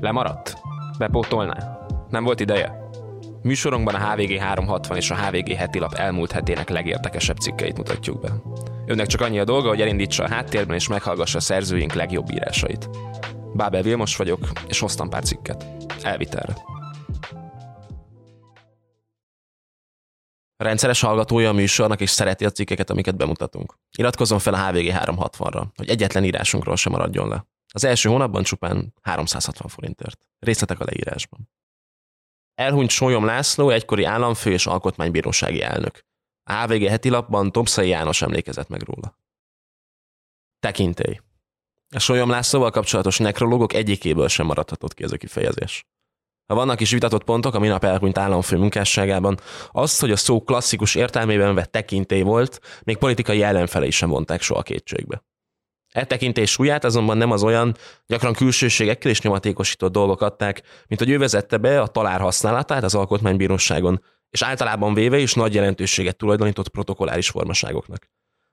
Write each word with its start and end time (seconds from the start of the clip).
Lemaradt? 0.00 0.56
Bepótolná? 0.98 1.86
Nem 2.08 2.24
volt 2.24 2.40
ideje? 2.40 2.88
Műsorunkban 3.42 3.94
a 3.94 4.10
HVG 4.10 4.38
360 4.38 4.96
és 4.96 5.10
a 5.10 5.16
HVG 5.16 5.52
heti 5.52 5.78
lap 5.78 5.94
elmúlt 5.94 6.32
hetének 6.32 6.68
legérdekesebb 6.68 7.36
cikkeit 7.36 7.76
mutatjuk 7.76 8.20
be. 8.20 8.32
Önnek 8.86 9.06
csak 9.06 9.20
annyi 9.20 9.38
a 9.38 9.44
dolga, 9.44 9.68
hogy 9.68 9.80
elindítsa 9.80 10.24
a 10.24 10.28
háttérben 10.28 10.76
és 10.76 10.88
meghallgassa 10.88 11.38
a 11.38 11.40
szerzőink 11.40 11.92
legjobb 11.92 12.30
írásait. 12.32 12.88
Bábel 13.54 13.82
Vilmos 13.82 14.16
vagyok, 14.16 14.48
és 14.68 14.78
hoztam 14.78 15.08
pár 15.08 15.22
cikket. 15.22 15.66
Elvitelre. 16.02 16.56
Rendszeres 20.56 21.00
hallgatója 21.00 21.48
a 21.48 21.52
műsornak 21.52 22.00
és 22.00 22.10
szereti 22.10 22.44
a 22.44 22.50
cikkeket, 22.50 22.90
amiket 22.90 23.16
bemutatunk. 23.16 23.74
Iratkozzon 23.98 24.38
fel 24.38 24.54
a 24.54 24.66
HVG 24.66 24.92
360-ra, 24.94 25.62
hogy 25.76 25.88
egyetlen 25.88 26.24
írásunkról 26.24 26.76
sem 26.76 26.92
maradjon 26.92 27.28
le. 27.28 27.44
Az 27.72 27.84
első 27.84 28.08
hónapban 28.08 28.42
csupán 28.42 28.94
360 29.02 29.68
forintért. 29.68 30.26
Részletek 30.38 30.80
a 30.80 30.84
leírásban. 30.84 31.50
Elhunyt 32.54 32.90
Sólyom 32.90 33.24
László, 33.24 33.70
egykori 33.70 34.04
államfő 34.04 34.52
és 34.52 34.66
alkotmánybírósági 34.66 35.62
elnök. 35.62 36.04
A 36.42 36.52
HVG 36.52 36.86
heti 36.88 37.08
lapban 37.08 37.52
Tomszai 37.52 37.88
János 37.88 38.22
emlékezett 38.22 38.68
meg 38.68 38.82
róla. 38.82 39.18
Tekintély. 40.58 41.20
A 41.94 41.98
Sólyom 41.98 42.30
Lászlóval 42.30 42.70
kapcsolatos 42.70 43.18
nekrológok 43.18 43.72
egyikéből 43.72 44.28
sem 44.28 44.46
maradhatott 44.46 44.94
ki 44.94 45.02
ez 45.02 45.12
a 45.12 45.16
kifejezés. 45.16 45.84
Ha 46.46 46.54
vannak 46.54 46.80
is 46.80 46.90
vitatott 46.90 47.24
pontok 47.24 47.54
a 47.54 47.58
minap 47.58 47.84
elhunyt 47.84 48.18
államfő 48.18 48.56
munkásságában, 48.56 49.40
azt, 49.70 50.00
hogy 50.00 50.10
a 50.10 50.16
szó 50.16 50.42
klasszikus 50.42 50.94
értelmében 50.94 51.54
vett 51.54 51.72
tekintély 51.72 52.22
volt, 52.22 52.60
még 52.82 52.96
politikai 52.96 53.42
ellenfelei 53.42 53.90
sem 53.90 54.08
vonták 54.08 54.42
soha 54.42 54.62
kétségbe. 54.62 55.22
E 55.92 56.04
tekintés 56.04 56.50
súlyát 56.50 56.84
azonban 56.84 57.16
nem 57.16 57.30
az 57.30 57.42
olyan, 57.42 57.76
gyakran 58.06 58.32
külsőségekkel 58.32 59.10
és 59.10 59.20
nyomatékosított 59.20 59.92
dolgok 59.92 60.20
adták, 60.20 60.62
mint 60.86 61.00
hogy 61.00 61.10
ő 61.10 61.18
vezette 61.18 61.56
be 61.56 61.80
a 61.80 61.86
talár 61.86 62.20
használatát 62.20 62.82
az 62.82 62.94
alkotmánybíróságon, 62.94 64.02
és 64.30 64.42
általában 64.42 64.94
véve 64.94 65.18
is 65.18 65.34
nagy 65.34 65.54
jelentőséget 65.54 66.16
tulajdonított 66.16 66.68
protokolláris 66.68 67.30
formaságoknak. 67.30 68.10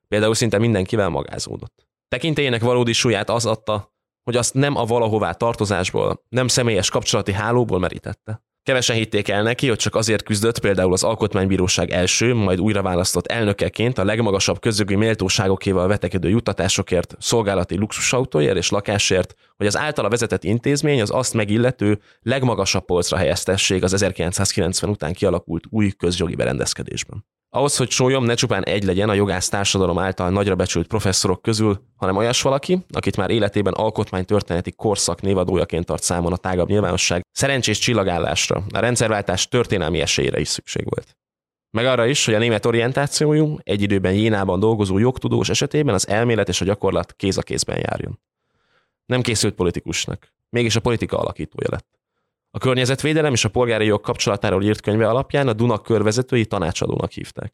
Például 0.08 0.34
szinte 0.34 0.58
mindenkivel 0.58 1.10
magázódott. 1.10 1.88
Tekintélyének 2.08 2.62
valódi 2.62 2.94
súlyát 2.94 3.30
az 3.30 3.46
adta, 3.46 3.96
hogy 4.24 4.36
azt 4.36 4.54
nem 4.54 4.76
a 4.76 4.86
valahová 4.86 5.32
tartozásból, 5.32 6.24
nem 6.30 6.48
személyes 6.48 6.90
kapcsolati 6.90 7.32
hálóból 7.32 7.80
merítette. 7.80 8.47
Kevesen 8.68 8.96
hitték 8.96 9.30
el 9.30 9.44
neki, 9.44 9.68
hogy 9.68 9.78
csak 9.78 9.96
azért 9.96 10.23
küzdött 10.23 10.60
például 10.60 10.94
az 10.94 11.04
Alkotmánybíróság 11.04 11.92
első, 11.92 12.34
majd 12.34 12.60
újra 12.60 12.82
választott 12.82 13.28
elnökeként 13.28 13.98
a 13.98 14.04
legmagasabb 14.04 14.59
közögi 14.59 14.96
méltóságokéval 14.96 15.88
vetekedő 15.88 16.30
juttatásokért, 16.30 17.16
szolgálati 17.20 17.78
luxusautóért 17.78 18.58
és 18.58 18.70
lakásért, 18.70 19.36
hogy 19.58 19.68
az 19.68 19.78
általa 19.78 20.09
vezetett 20.09 20.44
intézmény 20.44 21.02
az 21.02 21.12
azt 21.12 21.34
megillető 21.34 22.00
legmagasabb 22.22 22.86
polcra 22.86 23.18
helyeztessék 23.18 23.84
az 23.84 23.94
1990 23.94 24.92
után 24.92 25.14
kialakult 25.14 25.64
új 25.70 25.92
közjogi 25.92 26.36
berendezkedésben. 26.36 27.26
Ahhoz, 27.58 27.77
hogy 27.77 27.89
sólyom 27.89 28.23
ne 28.23 28.33
csupán 28.33 28.63
egy 28.63 28.83
legyen 28.83 29.09
a 29.09 29.13
jogász 29.13 29.50
társadalom 29.50 29.97
által 29.97 30.30
nagyra 30.30 30.55
becsült 30.55 30.88
professzorok 30.88 31.41
közül, 31.41 31.81
hanem 31.95 32.16
olyas 32.16 32.41
valaki, 32.41 32.86
akit 32.89 33.17
már 33.17 33.30
életében 33.30 33.73
alkotmánytörténeti 33.73 34.72
korszak 34.72 35.22
névadójaként 35.22 35.85
tart 35.85 36.03
számon 36.03 36.33
a 36.33 36.38
tágabb 36.38 36.67
nyilvánosság, 36.67 37.25
szerencsés 37.31 37.78
csillagállásra, 37.78 38.63
a 38.73 38.80
rendszerváltás 38.80 39.47
történelmi 39.47 40.02
esélyre 40.02 40.39
is 40.39 40.47
szükség 40.47 40.85
volt. 40.89 41.17
Meg 41.72 41.85
arra 41.85 42.05
is, 42.05 42.25
hogy 42.25 42.33
a 42.33 42.39
német 42.39 42.66
orientációjú, 42.66 43.58
egy 43.63 43.81
időben 43.81 44.13
Jénában 44.13 44.59
dolgozó 44.59 44.97
jogtudós 44.97 45.50
esetében 45.50 45.94
az 45.94 46.08
elmélet 46.08 46.50
és 46.50 46.61
a 46.61 46.66
gyakorlat 46.66 47.13
kéz 47.13 47.38
a 47.38 47.41
kézben 47.41 47.78
járjon. 47.78 48.19
Nem 49.06 49.22
készült 49.22 49.53
politikusnak, 49.53 50.34
mégis 50.50 50.75
a 50.75 50.79
politika 50.79 51.17
alakítója 51.17 51.67
lett. 51.72 51.97
A 52.52 52.58
környezetvédelem 52.58 53.34
és 53.34 53.46
a 53.46 53.50
polgári 53.50 53.85
jog 53.85 54.02
kapcsolatáról 54.02 54.63
írt 54.63 54.81
könyve 54.81 55.09
alapján 55.09 55.47
a 55.47 55.53
Duna 55.53 55.78
körvezetői 55.78 56.46
tanácsadónak 56.46 57.12
hívták. 57.12 57.53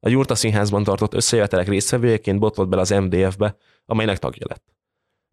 A 0.00 0.08
Jurta 0.08 0.34
Színházban 0.34 0.84
tartott 0.84 1.14
összejövetelek 1.14 1.68
résztvevőjeként 1.68 2.38
botlott 2.38 2.68
bele 2.68 2.82
az 2.82 2.90
MDF-be, 2.90 3.56
amelynek 3.84 4.18
tagja 4.18 4.46
lett. 4.48 4.64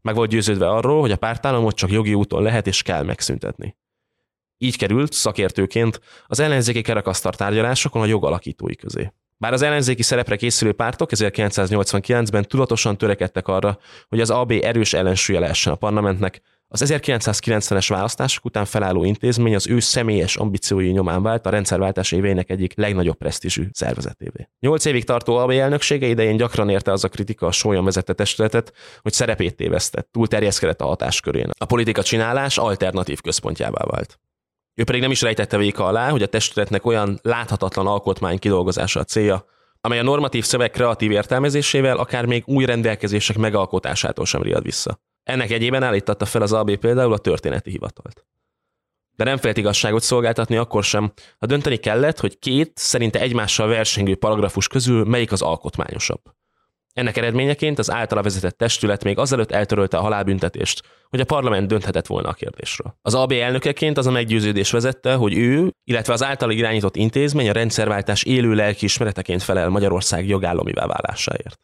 Meg 0.01 0.15
volt 0.15 0.29
győződve 0.29 0.69
arról, 0.69 1.01
hogy 1.01 1.11
a 1.11 1.17
pártállamot 1.17 1.75
csak 1.75 1.91
jogi 1.91 2.13
úton 2.13 2.41
lehet 2.41 2.67
és 2.67 2.81
kell 2.81 3.03
megszüntetni. 3.03 3.77
Így 4.57 4.77
került, 4.77 5.13
szakértőként, 5.13 6.01
az 6.27 6.39
ellenzéki 6.39 6.81
kerekasztar 6.81 7.35
tárgyalásokon 7.35 8.01
a 8.01 8.05
jogalakítói 8.05 8.75
közé. 8.75 9.11
Bár 9.37 9.53
az 9.53 9.61
ellenzéki 9.61 10.03
szerepre 10.03 10.35
készülő 10.35 10.73
pártok 10.73 11.09
1989-ben 11.13 12.43
tudatosan 12.47 12.97
törekedtek 12.97 13.47
arra, 13.47 13.79
hogy 14.07 14.19
az 14.19 14.29
AB 14.29 14.51
erős 14.51 14.93
ellensúlya 14.93 15.39
lehessen 15.39 15.73
a 15.73 15.75
parlamentnek, 15.75 16.41
az 16.69 16.83
1990-es 16.85 17.85
választások 17.89 18.45
után 18.45 18.65
felálló 18.65 19.03
intézmény 19.03 19.55
az 19.55 19.67
ő 19.67 19.79
személyes 19.79 20.35
ambíciói 20.35 20.89
nyomán 20.89 21.23
vált 21.23 21.45
a 21.45 21.49
rendszerváltás 21.49 22.11
éveinek 22.11 22.49
egyik 22.49 22.73
legnagyobb 22.75 23.17
presztízsű 23.17 23.67
szervezetévé. 23.71 24.49
Nyolc 24.59 24.85
évig 24.85 25.03
tartó 25.03 25.35
AB 25.35 25.49
elnöksége 25.49 26.07
idején 26.07 26.37
gyakran 26.37 26.69
érte 26.69 26.91
az 26.91 27.03
a 27.03 27.09
kritika 27.09 27.47
a 27.47 27.51
sólyan 27.51 27.83
vezette 27.83 28.13
testületet, 28.13 28.73
hogy 29.01 29.13
szerepét 29.13 29.55
tévesztett, 29.55 30.09
túl 30.11 30.27
terjeszkedett 30.27 30.81
a 30.81 30.85
hatáskörén. 30.85 31.49
A 31.57 31.65
politika 31.65 32.03
csinálás 32.03 32.57
alternatív 32.57 33.21
központjává 33.21 33.85
vált. 33.85 34.19
Ő 34.75 34.83
pedig 34.83 35.01
nem 35.01 35.11
is 35.11 35.21
rejtette 35.21 35.57
véka 35.57 35.85
alá, 35.85 36.09
hogy 36.09 36.23
a 36.23 36.27
testületnek 36.27 36.85
olyan 36.85 37.19
láthatatlan 37.21 37.87
alkotmány 37.87 38.39
kidolgozása 38.39 38.99
a 38.99 39.03
célja, 39.03 39.45
amely 39.81 39.99
a 39.99 40.03
normatív 40.03 40.45
szöveg 40.45 40.71
kreatív 40.71 41.11
értelmezésével 41.11 41.97
akár 41.97 42.25
még 42.25 42.43
új 42.45 42.65
rendelkezések 42.65 43.37
megalkotásától 43.37 44.25
sem 44.25 44.41
riad 44.41 44.63
vissza. 44.63 44.99
Ennek 45.27 45.51
egyében 45.51 45.83
állítatta 45.83 46.25
fel 46.25 46.41
az 46.41 46.53
AB 46.53 46.75
például 46.75 47.13
a 47.13 47.17
történeti 47.17 47.69
hivatalt. 47.69 48.25
De 49.15 49.23
nem 49.23 49.37
félt 49.37 49.57
igazságot 49.57 50.03
szolgáltatni 50.03 50.55
akkor 50.55 50.83
sem, 50.83 51.13
ha 51.39 51.45
dönteni 51.45 51.77
kellett, 51.77 52.19
hogy 52.19 52.39
két 52.39 52.71
szerinte 52.75 53.19
egymással 53.19 53.67
versengő 53.67 54.15
paragrafus 54.15 54.67
közül 54.67 55.05
melyik 55.05 55.31
az 55.31 55.41
alkotmányosabb. 55.41 56.21
Ennek 56.93 57.17
eredményeként 57.17 57.79
az 57.79 57.91
általa 57.91 58.21
vezetett 58.21 58.57
testület 58.57 59.03
még 59.03 59.17
azelőtt 59.17 59.51
eltörölte 59.51 59.97
a 59.97 60.01
halálbüntetést, 60.01 60.81
hogy 61.09 61.19
a 61.19 61.25
parlament 61.25 61.67
dönthetett 61.67 62.07
volna 62.07 62.29
a 62.29 62.33
kérdésről. 62.33 62.97
Az 63.01 63.15
AB 63.15 63.31
elnökeként 63.31 63.97
az 63.97 64.07
a 64.07 64.11
meggyőződés 64.11 64.71
vezette, 64.71 65.13
hogy 65.13 65.37
ő, 65.37 65.71
illetve 65.83 66.13
az 66.13 66.23
általa 66.23 66.51
irányított 66.51 66.95
intézmény 66.95 67.49
a 67.49 67.53
rendszerváltás 67.53 68.23
élő 68.23 68.53
lelkiismereteként 68.53 69.43
felel 69.43 69.69
Magyarország 69.69 70.27
jogállomivá 70.27 70.85
válásáért. 70.85 71.59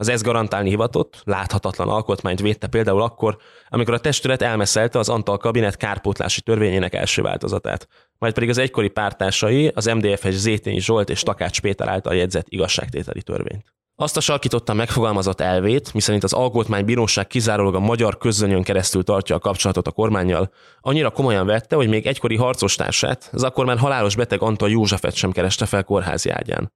Az 0.00 0.08
ez 0.08 0.22
garantálni 0.22 0.68
hivatott, 0.68 1.22
láthatatlan 1.24 1.88
alkotmányt 1.88 2.40
védte 2.40 2.66
például 2.66 3.02
akkor, 3.02 3.36
amikor 3.68 3.94
a 3.94 4.00
testület 4.00 4.42
elmeszelte 4.42 4.98
az 4.98 5.08
Antal 5.08 5.36
kabinet 5.36 5.76
kárpótlási 5.76 6.40
törvényének 6.40 6.94
első 6.94 7.22
változatát, 7.22 7.88
majd 8.18 8.34
pedig 8.34 8.48
az 8.48 8.58
egykori 8.58 8.88
pártásai 8.88 9.70
az 9.74 9.84
MDF-es 9.84 10.34
Zétényi 10.34 10.80
Zsolt 10.80 11.10
és 11.10 11.22
Takács 11.22 11.60
Péter 11.60 11.88
által 11.88 12.14
jegyzett 12.14 12.46
igazságtételi 12.48 13.22
törvényt. 13.22 13.74
Azt 13.96 14.16
a 14.16 14.20
sarkítottan 14.20 14.76
megfogalmazott 14.76 15.40
elvét, 15.40 15.94
miszerint 15.94 16.24
az 16.24 16.32
alkotmánybíróság 16.32 17.26
kizárólag 17.26 17.74
a 17.74 17.80
magyar 17.80 18.18
közönyön 18.18 18.62
keresztül 18.62 19.04
tartja 19.04 19.36
a 19.36 19.38
kapcsolatot 19.38 19.86
a 19.86 19.92
kormányjal, 19.92 20.52
annyira 20.80 21.10
komolyan 21.10 21.46
vette, 21.46 21.76
hogy 21.76 21.88
még 21.88 22.06
egykori 22.06 22.36
harcostársát, 22.36 23.30
az 23.32 23.42
akkor 23.42 23.64
már 23.64 23.78
halálos 23.78 24.16
beteg 24.16 24.42
Antal 24.42 24.70
Józsefet 24.70 25.14
sem 25.14 25.32
kereste 25.32 25.66
fel 25.66 25.84
kórházi 25.84 26.30
ágyán. 26.30 26.72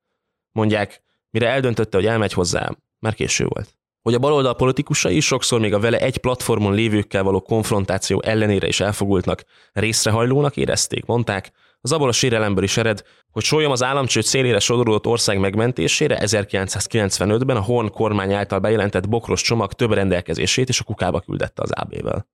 Mondják, 0.52 1.02
mire 1.30 1.48
eldöntötte, 1.48 1.96
hogy 1.96 2.06
elmegy 2.06 2.32
hozzá, 2.32 2.70
már 3.04 3.14
késő 3.14 3.44
volt. 3.48 3.68
Hogy 4.02 4.14
a 4.14 4.18
baloldal 4.18 4.54
politikusai 4.54 5.20
sokszor 5.20 5.60
még 5.60 5.74
a 5.74 5.78
vele 5.78 5.98
egy 5.98 6.18
platformon 6.18 6.74
lévőkkel 6.74 7.22
való 7.22 7.40
konfrontáció 7.40 8.22
ellenére 8.24 8.66
is 8.66 8.80
elfogultnak, 8.80 9.44
részrehajlónak 9.72 10.56
érezték, 10.56 11.04
mondták, 11.04 11.52
az 11.80 11.92
abból 11.92 12.08
a 12.08 12.12
sérelemből 12.12 12.64
is 12.64 12.76
ered, 12.76 13.02
hogy 13.30 13.42
sólyom 13.42 13.72
az 13.72 13.82
államcsőd 13.82 14.24
szélére 14.24 14.58
sodorult 14.58 15.06
ország 15.06 15.38
megmentésére 15.38 16.18
1995-ben 16.20 17.56
a 17.56 17.60
Horn 17.60 17.88
kormány 17.90 18.32
által 18.32 18.58
bejelentett 18.58 19.08
bokros 19.08 19.42
csomag 19.42 19.72
több 19.72 19.92
rendelkezését 19.92 20.68
és 20.68 20.80
a 20.80 20.84
kukába 20.84 21.20
küldette 21.20 21.62
az 21.62 21.70
AB-vel. 21.70 22.26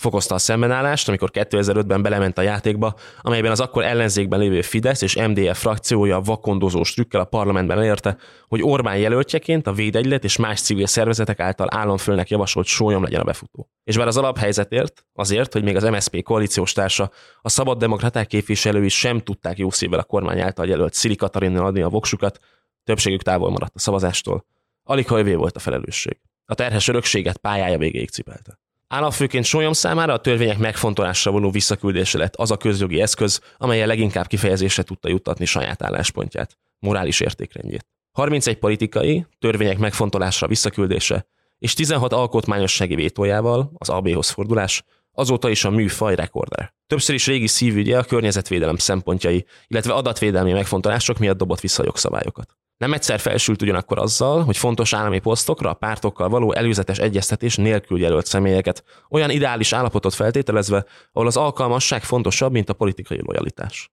Fokozta 0.00 0.34
a 0.34 0.38
szembenállást, 0.38 1.08
amikor 1.08 1.30
2005-ben 1.32 2.02
belement 2.02 2.38
a 2.38 2.42
játékba, 2.42 2.94
amelyben 3.20 3.50
az 3.50 3.60
akkor 3.60 3.84
ellenzékben 3.84 4.38
lévő 4.38 4.62
Fidesz 4.62 5.02
és 5.02 5.16
MDF 5.16 5.60
frakciója 5.60 6.20
vakondozós 6.20 6.92
trükkel 6.92 7.20
a 7.20 7.24
parlamentben 7.24 7.78
elérte, 7.78 8.16
hogy 8.48 8.62
Orbán 8.62 8.98
jelöltjeként 8.98 9.66
a 9.66 9.72
Védegylet 9.72 10.24
és 10.24 10.36
más 10.36 10.60
civil 10.60 10.86
szervezetek 10.86 11.40
által 11.40 11.66
államfőnek 11.70 12.30
javasolt 12.30 12.66
sólyom 12.66 13.02
legyen 13.02 13.20
a 13.20 13.24
befutó. 13.24 13.68
És 13.84 13.96
bár 13.96 14.06
az 14.06 14.16
alaphelyzetért, 14.16 15.06
azért, 15.14 15.52
hogy 15.52 15.62
még 15.62 15.76
az 15.76 15.82
MSZP 15.82 16.22
koalíciós 16.22 16.72
társa, 16.72 17.10
a 17.42 17.48
szabad 17.48 17.78
demokraták 17.78 18.26
képviselői 18.26 18.88
sem 18.88 19.20
tudták 19.20 19.58
jó 19.58 19.70
szívvel 19.70 19.98
a 19.98 20.04
kormány 20.04 20.40
által 20.40 20.66
jelölt 20.66 20.94
Szili 20.94 21.16
Katarinnal 21.16 21.66
adni 21.66 21.80
a 21.80 21.88
voksukat, 21.88 22.38
többségük 22.84 23.22
távol 23.22 23.50
maradt 23.50 23.74
a 23.74 23.78
szavazástól. 23.78 24.46
Alig 24.82 25.08
ha 25.08 25.36
volt 25.36 25.56
a 25.56 25.60
felelősség. 25.60 26.20
A 26.44 26.54
terhes 26.54 26.88
örökséget 26.88 27.36
pályája 27.36 27.78
végéig 27.78 28.10
cipelte. 28.10 28.59
Államfőként 28.92 29.44
Sólyom 29.44 29.72
számára 29.72 30.12
a 30.12 30.20
törvények 30.20 30.58
megfontolásra 30.58 31.30
vonó 31.30 31.50
visszaküldése 31.50 32.18
lett 32.18 32.36
az 32.36 32.50
a 32.50 32.56
közjogi 32.56 33.00
eszköz, 33.00 33.40
amelyel 33.56 33.86
leginkább 33.86 34.26
kifejezésre 34.26 34.82
tudta 34.82 35.08
juttatni 35.08 35.44
saját 35.44 35.82
álláspontját, 35.82 36.58
morális 36.78 37.20
értékrendjét. 37.20 37.86
31 38.12 38.58
politikai, 38.58 39.26
törvények 39.38 39.78
megfontolásra 39.78 40.46
visszaküldése 40.46 41.26
és 41.58 41.74
16 41.74 42.12
alkotmányossági 42.12 42.94
vétójával, 42.94 43.70
az 43.78 43.88
AB-hoz 43.88 44.30
fordulás, 44.30 44.84
azóta 45.12 45.50
is 45.50 45.64
a 45.64 45.70
műfaj 45.70 46.14
rekorder. 46.14 46.74
Többször 46.86 47.14
is 47.14 47.26
régi 47.26 47.46
szívügye 47.46 47.98
a 47.98 48.04
környezetvédelem 48.04 48.76
szempontjai, 48.76 49.44
illetve 49.66 49.92
adatvédelmi 49.92 50.52
megfontolások 50.52 51.18
miatt 51.18 51.38
dobott 51.38 51.60
vissza 51.60 51.84
jogszabályokat. 51.84 52.56
Nem 52.80 52.92
egyszer 52.92 53.20
felsült 53.20 53.62
ugyanakkor 53.62 53.98
azzal, 53.98 54.44
hogy 54.44 54.56
fontos 54.56 54.92
állami 54.92 55.18
posztokra 55.18 55.70
a 55.70 55.74
pártokkal 55.74 56.28
való 56.28 56.52
előzetes 56.52 56.98
egyeztetés 56.98 57.56
nélkül 57.56 58.00
jelölt 58.00 58.26
személyeket, 58.26 58.84
olyan 59.10 59.30
ideális 59.30 59.72
állapotot 59.72 60.14
feltételezve, 60.14 60.84
ahol 61.12 61.26
az 61.26 61.36
alkalmasság 61.36 62.02
fontosabb, 62.02 62.52
mint 62.52 62.68
a 62.68 62.72
politikai 62.72 63.20
lojalitás. 63.22 63.90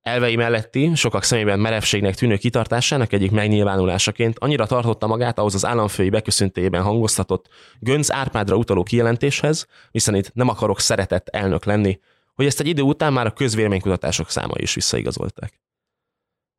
Elvei 0.00 0.36
melletti, 0.36 0.94
sokak 0.94 1.22
szemében 1.22 1.60
merevségnek 1.60 2.14
tűnő 2.14 2.36
kitartásának 2.36 3.12
egyik 3.12 3.30
megnyilvánulásaként 3.30 4.38
annyira 4.38 4.66
tartotta 4.66 5.06
magát 5.06 5.38
ahhoz 5.38 5.54
az 5.54 5.64
államfői 5.64 6.10
beköszöntéjében 6.10 6.82
hangoztatott 6.82 7.48
Gönc 7.78 8.10
Árpádra 8.10 8.56
utaló 8.56 8.82
kijelentéshez, 8.82 9.66
hiszen 9.90 10.14
itt 10.14 10.34
nem 10.34 10.48
akarok 10.48 10.80
szeretett 10.80 11.28
elnök 11.28 11.64
lenni, 11.64 12.00
hogy 12.34 12.46
ezt 12.46 12.60
egy 12.60 12.66
idő 12.66 12.82
után 12.82 13.12
már 13.12 13.26
a 13.26 13.32
közvéleménykutatások 13.32 14.30
számai 14.30 14.62
is 14.62 14.74
visszaigazolták. 14.74 15.63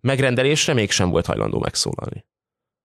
Megrendelésre 0.06 0.74
mégsem 0.74 1.10
volt 1.10 1.25
hajlandó 1.25 1.60
megszólalni. 1.60 2.25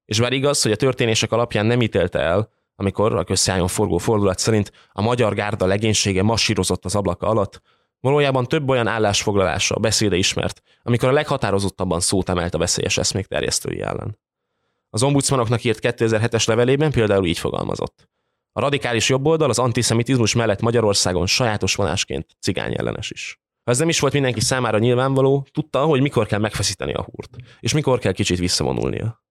És 0.05 0.21
bár 0.21 0.33
igaz, 0.33 0.63
hogy 0.63 0.73
a 0.73 0.77
történések 0.77 1.33
alapján 1.33 1.67
nem 1.67 1.83
ítélte 1.83 2.19
el, 2.19 2.51
amikor 2.75 3.17
a 3.17 3.25
közszájon 3.25 3.69
forgó 3.69 3.99
fordulat 3.99 4.39
szerint 4.39 4.73
a 4.93 5.03
magyar 5.03 5.35
gárda 5.35 5.67
legénysége 5.67 6.23
masírozott 6.23 6.85
az 6.85 6.95
ablaka 6.95 7.27
alatt, 7.27 7.63
Valójában 8.01 8.47
több 8.47 8.69
olyan 8.69 8.87
állásfoglalása, 8.87 9.79
beszéde 9.79 10.17
ismert, 10.17 10.63
amikor 10.83 11.09
a 11.09 11.13
leghatározottabban 11.13 12.01
szót 12.01 12.29
emelt 12.29 12.55
a 12.55 12.59
veszélyes 12.59 12.99
eszmék 12.99 13.27
terjesztői 13.27 13.81
ellen. 13.81 14.19
Az 14.91 15.03
ombudsmanoknak 15.03 15.65
írt 15.65 15.79
2007-es 15.83 16.49
levelében 16.49 16.91
például 16.91 17.27
így 17.27 17.39
fogalmazott. 17.39 18.09
A 18.53 18.61
radikális 18.61 19.09
jobboldal 19.09 19.51
az 19.51 19.59
antiszemitizmus 19.59 20.35
mellett 20.35 20.61
Magyarországon 20.61 21.27
sajátos 21.27 21.75
vonásként 21.75 22.37
cigány 22.39 22.75
ellenes 22.79 23.11
is. 23.11 23.41
Ha 23.71 23.77
ez 23.77 23.83
nem 23.83 23.93
is 23.93 24.01
volt 24.01 24.13
mindenki 24.13 24.41
számára 24.41 24.79
nyilvánvaló, 24.79 25.47
tudta, 25.53 25.85
hogy 25.85 26.01
mikor 26.01 26.27
kell 26.27 26.39
megfeszíteni 26.39 26.93
a 26.93 27.03
húrt, 27.03 27.37
és 27.61 27.73
mikor 27.73 27.99
kell 27.99 28.13
kicsit 28.13 28.39
visszavonulnia. 28.39 29.23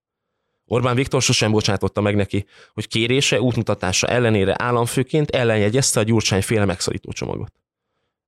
Orbán 0.66 0.96
Viktor 0.96 1.22
sosem 1.22 1.52
bocsátotta 1.52 2.02
meg 2.02 2.16
neki, 2.16 2.46
hogy 2.74 2.88
kérése, 2.88 3.42
útmutatása 3.42 4.08
ellenére 4.08 4.56
államfőként 4.58 5.30
ellenjegyezte 5.30 6.00
a 6.00 6.04
Gyurcsány 6.04 6.42
féle 6.42 6.66
megszorító 6.66 7.12
csomagot. 7.12 7.52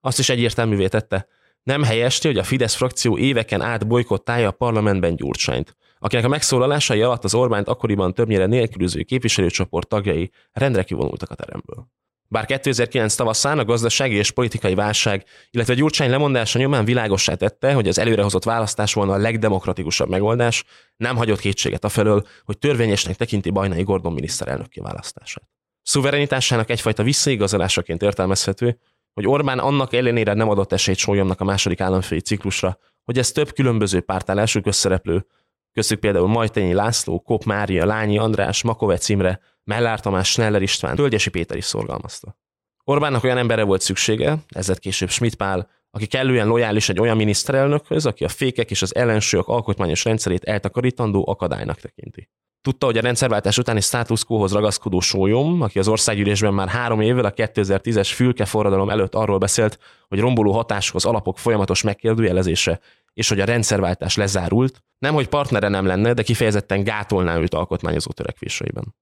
Azt 0.02 0.19
is 0.19 0.30
egyértelművé 0.30 0.88
tette, 0.88 1.28
nem 1.63 1.84
helyesti, 1.84 2.28
hogy 2.28 2.38
a 2.38 2.44
Fidesz 2.44 2.75
frakció 2.75 3.18
éveken 3.18 3.62
át 3.62 3.88
bolykottálja 3.88 4.48
a 4.48 4.52
parlamentben 4.52 5.16
Gyurcsányt, 5.16 5.75
akinek 6.00 6.25
a 6.25 6.30
megszólalásai 6.30 7.02
alatt 7.02 7.24
az 7.24 7.36
Orbánt 7.36 7.68
akkoriban 7.68 8.14
többnyire 8.14 8.46
nélkülöző 8.46 9.02
képviselőcsoport 9.04 9.88
tagjai 9.88 10.31
rendre 10.52 10.84
kivonultak 10.84 11.30
a 11.30 11.36
teremből. 11.36 11.88
Bár 12.31 12.45
2009 12.45 13.16
tavaszán 13.16 13.60
a 13.60 13.66
gazdasági 13.66 14.16
és 14.16 14.31
politikai 14.31 14.75
válság, 14.75 15.25
illetve 15.50 15.74
Gyurcsány 15.74 16.10
lemondása 16.10 16.60
nyomán 16.60 16.86
világossá 16.86 17.33
tette, 17.33 17.74
hogy 17.74 17.88
az 17.88 18.00
előrehozott 18.00 18.44
választás 18.44 18.94
volna 18.94 19.13
a 19.13 19.18
legdemokratikusabb 19.18 20.10
megoldás, 20.10 20.63
nem 20.98 21.16
hagyott 21.16 21.39
kétséget 21.39 21.83
afelől, 21.83 22.25
hogy 22.44 22.57
törvényesnek 22.57 23.16
tekinti 23.16 23.50
Bajnai 23.50 23.83
Gordon 23.83 24.13
miniszterelnök 24.13 24.69
kiválasztását. 24.69 25.44
Szuverenitásának 25.81 26.69
egyfajta 26.69 27.04
visszaigazolásaként 27.04 28.01
értelmezhető, 28.01 28.80
hogy 29.13 29.28
Orbán 29.28 29.60
annak 29.60 29.94
ellenére 29.94 30.33
nem 30.33 30.50
adott 30.50 30.72
esélyt 30.72 30.98
sólyomnak 30.98 31.42
a 31.42 31.44
második 31.44 31.81
államfői 31.81 32.19
ciklusra, 32.22 32.78
hogy 33.04 33.18
ez 33.18 33.31
több 33.31 33.54
különböző 33.54 34.01
pártál 34.01 34.39
első 34.39 34.60
közszereplő, 34.60 35.25
köztük 35.73 36.00
például 36.00 36.27
Majtenyi 36.27 36.73
László, 36.73 37.19
Kop 37.19 37.44
Mária, 37.44 37.85
Lányi 37.85 38.18
András, 38.18 38.63
Makovec 38.63 39.09
Imre, 39.09 39.39
Mellár 39.63 40.00
Tamás, 40.00 40.29
Schneller 40.29 40.62
István, 40.62 40.95
Tölgyesi 40.95 41.29
Péter 41.29 41.57
is 41.57 41.65
szorgalmazta. 41.65 42.38
Orbánnak 42.83 43.23
olyan 43.23 43.38
emberre 43.38 43.63
volt 43.63 43.81
szüksége, 43.81 44.38
ezzel 44.47 44.75
később 44.75 45.09
Schmidt 45.09 45.35
Pál, 45.35 45.69
aki 45.91 46.06
kellően 46.06 46.47
lojális 46.47 46.89
egy 46.89 47.00
olyan 47.00 47.18
miniszterelnökhöz, 47.18 48.06
aki 48.06 48.23
a 48.23 48.29
fékek 48.29 48.71
és 48.71 48.81
az 48.81 48.95
ellensúlyok 48.95 49.47
alkotmányos 49.47 50.03
rendszerét 50.03 50.44
eltakarítandó 50.44 51.25
akadálynak 51.27 51.79
tekinti. 51.79 52.29
Tudta, 52.62 52.85
hogy 52.85 52.97
a 52.97 53.01
rendszerváltás 53.01 53.57
utáni 53.57 53.81
status 53.81 54.23
quo-hoz 54.23 54.53
ragaszkodó 54.53 55.00
sólyom, 55.00 55.62
aki 55.62 55.79
az 55.79 55.88
országgyűlésben 55.88 56.53
már 56.53 56.68
három 56.68 57.01
évvel 57.01 57.25
a 57.25 57.31
2010-es 57.31 58.12
fülke 58.13 58.45
forradalom 58.45 58.89
előtt 58.89 59.15
arról 59.15 59.38
beszélt, 59.38 59.79
hogy 60.07 60.19
romboló 60.19 60.51
hatáshoz 60.51 61.06
alapok 61.06 61.38
folyamatos 61.38 61.81
megkérdőjelezése, 61.81 62.79
és 63.21 63.29
hogy 63.29 63.39
a 63.39 63.45
rendszerváltás 63.45 64.15
lezárult, 64.15 64.83
nem 64.97 65.13
hogy 65.13 65.27
partnere 65.27 65.68
nem 65.68 65.85
lenne, 65.85 66.13
de 66.13 66.23
kifejezetten 66.23 66.83
gátolná 66.83 67.38
őt 67.38 67.53
alkotmányozó 67.53 68.12
törekvéseiben. 68.12 68.95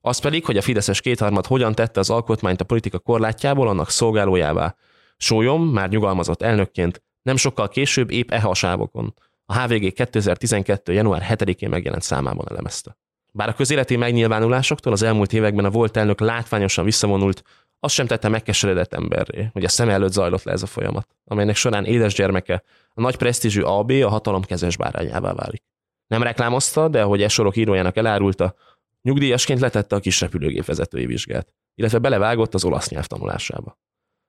Az 0.00 0.18
pedig, 0.18 0.44
hogy 0.44 0.56
a 0.56 0.62
Fideszes 0.62 1.00
kétharmad 1.00 1.46
hogyan 1.46 1.74
tette 1.74 2.00
az 2.00 2.10
alkotmányt 2.10 2.60
a 2.60 2.64
politika 2.64 2.98
korlátjából 2.98 3.68
annak 3.68 3.90
szolgálójává. 3.90 4.76
Sólyom, 5.16 5.68
már 5.68 5.88
nyugalmazott 5.88 6.42
elnökként, 6.42 7.02
nem 7.22 7.36
sokkal 7.36 7.68
később 7.68 8.10
épp 8.10 8.30
e 8.30 8.40
hasávokon, 8.40 9.14
a 9.44 9.60
HVG 9.60 9.92
2012. 9.92 10.92
január 10.92 11.26
7-én 11.28 11.68
megjelent 11.68 12.02
számában 12.02 12.46
elemezte. 12.50 12.96
Bár 13.32 13.48
a 13.48 13.54
közéleti 13.54 13.96
megnyilvánulásoktól 13.96 14.92
az 14.92 15.02
elmúlt 15.02 15.32
években 15.32 15.64
a 15.64 15.70
volt 15.70 15.96
elnök 15.96 16.20
látványosan 16.20 16.84
visszavonult, 16.84 17.42
azt 17.80 17.94
sem 17.94 18.06
tette 18.06 18.28
megkeseredett 18.28 18.94
emberré, 18.94 19.48
hogy 19.52 19.64
a 19.64 19.68
szem 19.68 19.88
előtt 19.88 20.12
zajlott 20.12 20.42
le 20.42 20.52
ez 20.52 20.62
a 20.62 20.66
folyamat, 20.66 21.08
amelynek 21.24 21.56
során 21.56 21.84
édes 21.84 22.14
gyermeke, 22.14 22.62
a 22.88 23.00
nagy 23.00 23.16
presztízsű 23.16 23.62
AB 23.62 23.90
a 23.90 24.08
hatalom 24.08 24.42
kezes 24.42 24.76
bárányává 24.76 25.32
válik. 25.32 25.62
Nem 26.06 26.22
reklámozta, 26.22 26.88
de 26.88 27.02
ahogy 27.02 27.22
e 27.22 27.28
sorok 27.28 27.56
írójának 27.56 27.96
elárulta, 27.96 28.54
nyugdíjasként 29.02 29.60
letette 29.60 29.96
a 29.96 30.00
kis 30.00 30.20
repülőgép 30.20 30.64
vezetői 30.64 31.06
vizsgát, 31.06 31.54
illetve 31.74 31.98
belevágott 31.98 32.54
az 32.54 32.64
olasz 32.64 32.88
nyelv 32.88 33.06
tanulásába. 33.06 33.78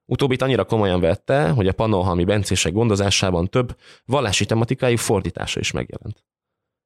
Utóbbit 0.06 0.42
annyira 0.42 0.66
komolyan 0.66 1.00
vette, 1.00 1.50
hogy 1.50 1.68
a 1.68 1.74
pannonhalmi 1.74 2.24
bencések 2.24 2.74
gondozásában 2.74 3.48
több 3.48 3.76
vallási 4.06 4.46
tematikájú 4.46 4.98
fordítása 4.98 5.60
is 5.60 5.72
megjelent. 5.72 6.24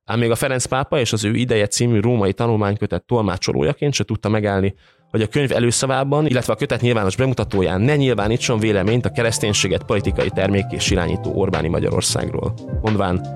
Ám 0.04 0.20
még 0.20 0.32
a 0.32 0.36
Ferenc 0.36 0.66
pápa 0.66 1.00
és 1.00 1.14
az 1.14 1.24
ő 1.24 1.36
ideje 1.36 1.68
című 1.68 2.00
római 2.00 2.34
tanulmánykötet 2.34 3.06
tolmácsolójaként 3.06 3.94
se 3.94 4.04
tudta 4.04 4.30
megállni, 4.30 4.76
hogy 5.14 5.22
a 5.22 5.28
könyv 5.28 5.52
előszavában, 5.52 6.26
illetve 6.26 6.54
a 6.54 6.56
kötet 6.56 6.82
nyilvános 6.82 7.16
bemutatóján 7.16 7.82
ne 7.82 7.96
nyilvánítson 7.96 8.60
véleményt 8.60 9.06
a 9.06 9.12
kereszténységet 9.12 9.84
politikai 9.84 10.30
termék 10.30 10.66
és 10.70 10.90
irányító 10.90 11.32
Orbáni 11.36 11.68
Magyarországról. 11.68 12.54
Mondván, 12.82 13.28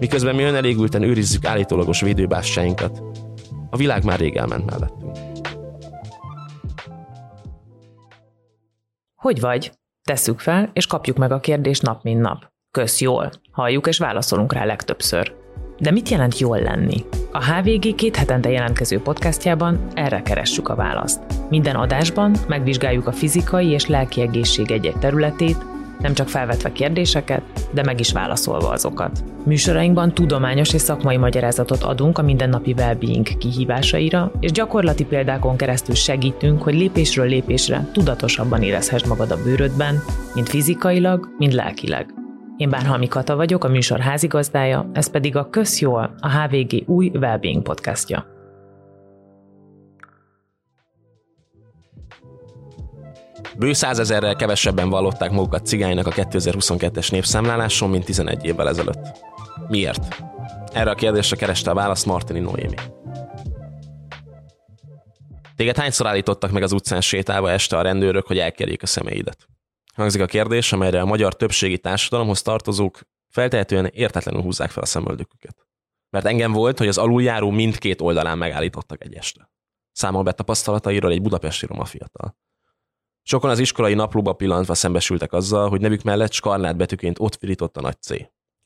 miközben 0.00 0.34
mi 0.34 0.42
önelégülten 0.42 1.02
őrizzük 1.02 1.44
állítólagos 1.44 2.00
védőbástyáinkat, 2.00 3.02
a 3.70 3.76
világ 3.76 4.04
már 4.04 4.18
rég 4.18 4.36
elment 4.36 4.70
mellettünk. 4.70 5.16
Hogy 9.14 9.40
vagy? 9.40 9.72
Tesszük 10.02 10.38
fel, 10.38 10.70
és 10.72 10.86
kapjuk 10.86 11.16
meg 11.16 11.32
a 11.32 11.40
kérdést 11.40 11.82
nap 11.82 12.02
mint 12.02 12.20
nap. 12.20 12.52
Kösz 12.70 13.00
jól. 13.00 13.30
Halljuk 13.50 13.86
és 13.86 13.98
válaszolunk 13.98 14.52
rá 14.52 14.64
legtöbbször. 14.64 15.43
De 15.84 15.90
mit 15.90 16.08
jelent 16.08 16.38
jól 16.38 16.58
lenni? 16.60 17.04
A 17.32 17.44
HVG 17.44 17.94
két 17.94 18.16
hetente 18.16 18.50
jelentkező 18.50 19.00
podcastjában 19.00 19.86
erre 19.94 20.22
keressük 20.22 20.68
a 20.68 20.74
választ. 20.74 21.20
Minden 21.50 21.74
adásban 21.74 22.34
megvizsgáljuk 22.48 23.06
a 23.06 23.12
fizikai 23.12 23.68
és 23.68 23.86
lelki 23.86 24.20
egészség 24.20 24.70
egy-egy 24.70 24.98
területét, 24.98 25.56
nem 25.98 26.14
csak 26.14 26.28
felvetve 26.28 26.72
kérdéseket, 26.72 27.42
de 27.70 27.82
meg 27.82 28.00
is 28.00 28.12
válaszolva 28.12 28.68
azokat. 28.68 29.24
Műsorainkban 29.44 30.14
tudományos 30.14 30.72
és 30.72 30.80
szakmai 30.80 31.16
magyarázatot 31.16 31.82
adunk 31.82 32.18
a 32.18 32.22
mindennapi 32.22 32.74
well-being 32.76 33.36
kihívásaira, 33.38 34.32
és 34.40 34.52
gyakorlati 34.52 35.04
példákon 35.04 35.56
keresztül 35.56 35.94
segítünk, 35.94 36.62
hogy 36.62 36.74
lépésről 36.74 37.26
lépésre 37.26 37.88
tudatosabban 37.92 38.62
érezhess 38.62 39.04
magad 39.04 39.30
a 39.30 39.42
bőrödben, 39.42 40.02
mind 40.34 40.48
fizikailag, 40.48 41.28
mind 41.38 41.52
lelkileg. 41.52 42.23
Én 42.56 42.70
Bárhalmi 42.70 43.08
Kata 43.08 43.36
vagyok, 43.36 43.64
a 43.64 43.68
műsor 43.68 43.98
házigazdája, 44.00 44.90
ez 44.92 45.10
pedig 45.10 45.36
a 45.36 45.50
Közjól, 45.50 46.14
a 46.18 46.30
HVG 46.30 46.88
új 46.88 47.10
Wellbeing 47.14 47.62
podcastja. 47.62 48.26
Bő 53.58 53.72
százezerrel 53.72 54.36
kevesebben 54.36 54.88
vallották 54.88 55.30
magukat 55.30 55.66
cigánynak 55.66 56.06
a 56.06 56.10
2022-es 56.10 57.10
népszámláláson, 57.10 57.90
mint 57.90 58.04
11 58.04 58.44
évvel 58.44 58.68
ezelőtt. 58.68 59.22
Miért? 59.68 60.22
Erre 60.72 60.90
a 60.90 60.94
kérdésre 60.94 61.36
kereste 61.36 61.70
a 61.70 61.74
választ 61.74 62.06
Martini 62.06 62.40
Noémi. 62.40 62.74
Téged 65.56 65.76
hányszor 65.76 66.06
állítottak 66.06 66.50
meg 66.50 66.62
az 66.62 66.72
utcán 66.72 67.00
sétálva 67.00 67.50
este 67.50 67.76
a 67.76 67.82
rendőrök, 67.82 68.26
hogy 68.26 68.38
elkerjék 68.38 68.82
a 68.82 68.86
személyidet? 68.86 69.48
Hangzik 69.94 70.20
a 70.20 70.26
kérdés, 70.26 70.72
amelyre 70.72 71.00
a 71.00 71.04
magyar 71.04 71.36
többségi 71.36 71.78
társadalomhoz 71.78 72.42
tartozók 72.42 73.00
feltehetően 73.28 73.86
értetlenül 73.86 74.42
húzzák 74.42 74.70
fel 74.70 74.82
a 74.82 74.86
szemöldöküket. 74.86 75.66
Mert 76.10 76.26
engem 76.26 76.52
volt, 76.52 76.78
hogy 76.78 76.88
az 76.88 76.98
aluljáró 76.98 77.50
mindkét 77.50 78.00
oldalán 78.00 78.38
megállítottak 78.38 79.04
egy 79.04 79.14
este. 79.14 79.50
Számol 79.92 80.22
be 80.22 80.32
tapasztalatairól 80.32 81.10
egy 81.10 81.22
budapesti 81.22 81.66
roma 81.66 81.84
fiatal. 81.84 82.36
Sokan 83.22 83.50
az 83.50 83.58
iskolai 83.58 83.94
naplóba 83.94 84.32
pillantva 84.32 84.74
szembesültek 84.74 85.32
azzal, 85.32 85.68
hogy 85.68 85.80
nevük 85.80 86.02
mellett 86.02 86.32
skarlát 86.32 86.76
betűként 86.76 87.18
ott 87.18 87.36
virított 87.36 87.76
a 87.76 87.80
nagy 87.80 88.02
C. 88.02 88.10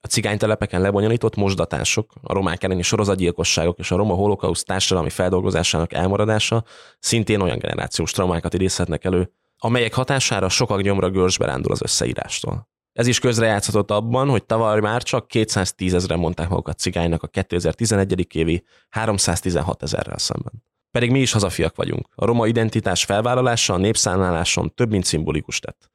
A 0.01 0.07
cigánytelepeken 0.07 0.81
lebonyolított 0.81 1.37
mosdatások, 1.37 2.13
a 2.23 2.33
romák 2.33 2.63
elleni 2.63 2.83
sorozatgyilkosságok 2.83 3.79
és 3.79 3.91
a 3.91 3.97
roma 3.97 4.15
holokauszt 4.15 4.67
társadalmi 4.67 5.11
feldolgozásának 5.11 5.93
elmaradása 5.93 6.65
szintén 6.99 7.41
olyan 7.41 7.59
generációs 7.59 8.11
traumákat 8.11 8.55
idézhetnek 8.55 9.05
elő, 9.05 9.33
amelyek 9.59 9.95
hatására 9.95 10.49
sokak 10.49 10.81
gyomra 10.81 11.11
görsbe 11.11 11.47
rándul 11.47 11.73
az 11.73 11.83
összeírástól. 11.83 12.69
Ez 12.93 13.07
is 13.07 13.19
közrejátszott 13.19 13.91
abban, 13.91 14.29
hogy 14.29 14.45
tavaly 14.45 14.81
már 14.81 15.03
csak 15.03 15.29
210 15.29 15.95
ezeren 15.95 16.19
mondták 16.19 16.49
magukat 16.49 16.79
cigánynak 16.79 17.23
a 17.23 17.27
2011. 17.27 18.35
évi 18.35 18.65
316 18.89 19.83
ezerrel 19.83 20.19
szemben. 20.19 20.53
Pedig 20.91 21.11
mi 21.11 21.21
is 21.21 21.33
hazafiak 21.33 21.77
vagyunk. 21.77 22.09
A 22.15 22.25
roma 22.25 22.47
identitás 22.47 23.05
felvállalása 23.05 23.75
a 23.75 23.77
népszámláláson 23.77 24.75
több 24.75 24.91
mint 24.91 25.05
szimbolikus 25.05 25.59
tett. 25.59 25.91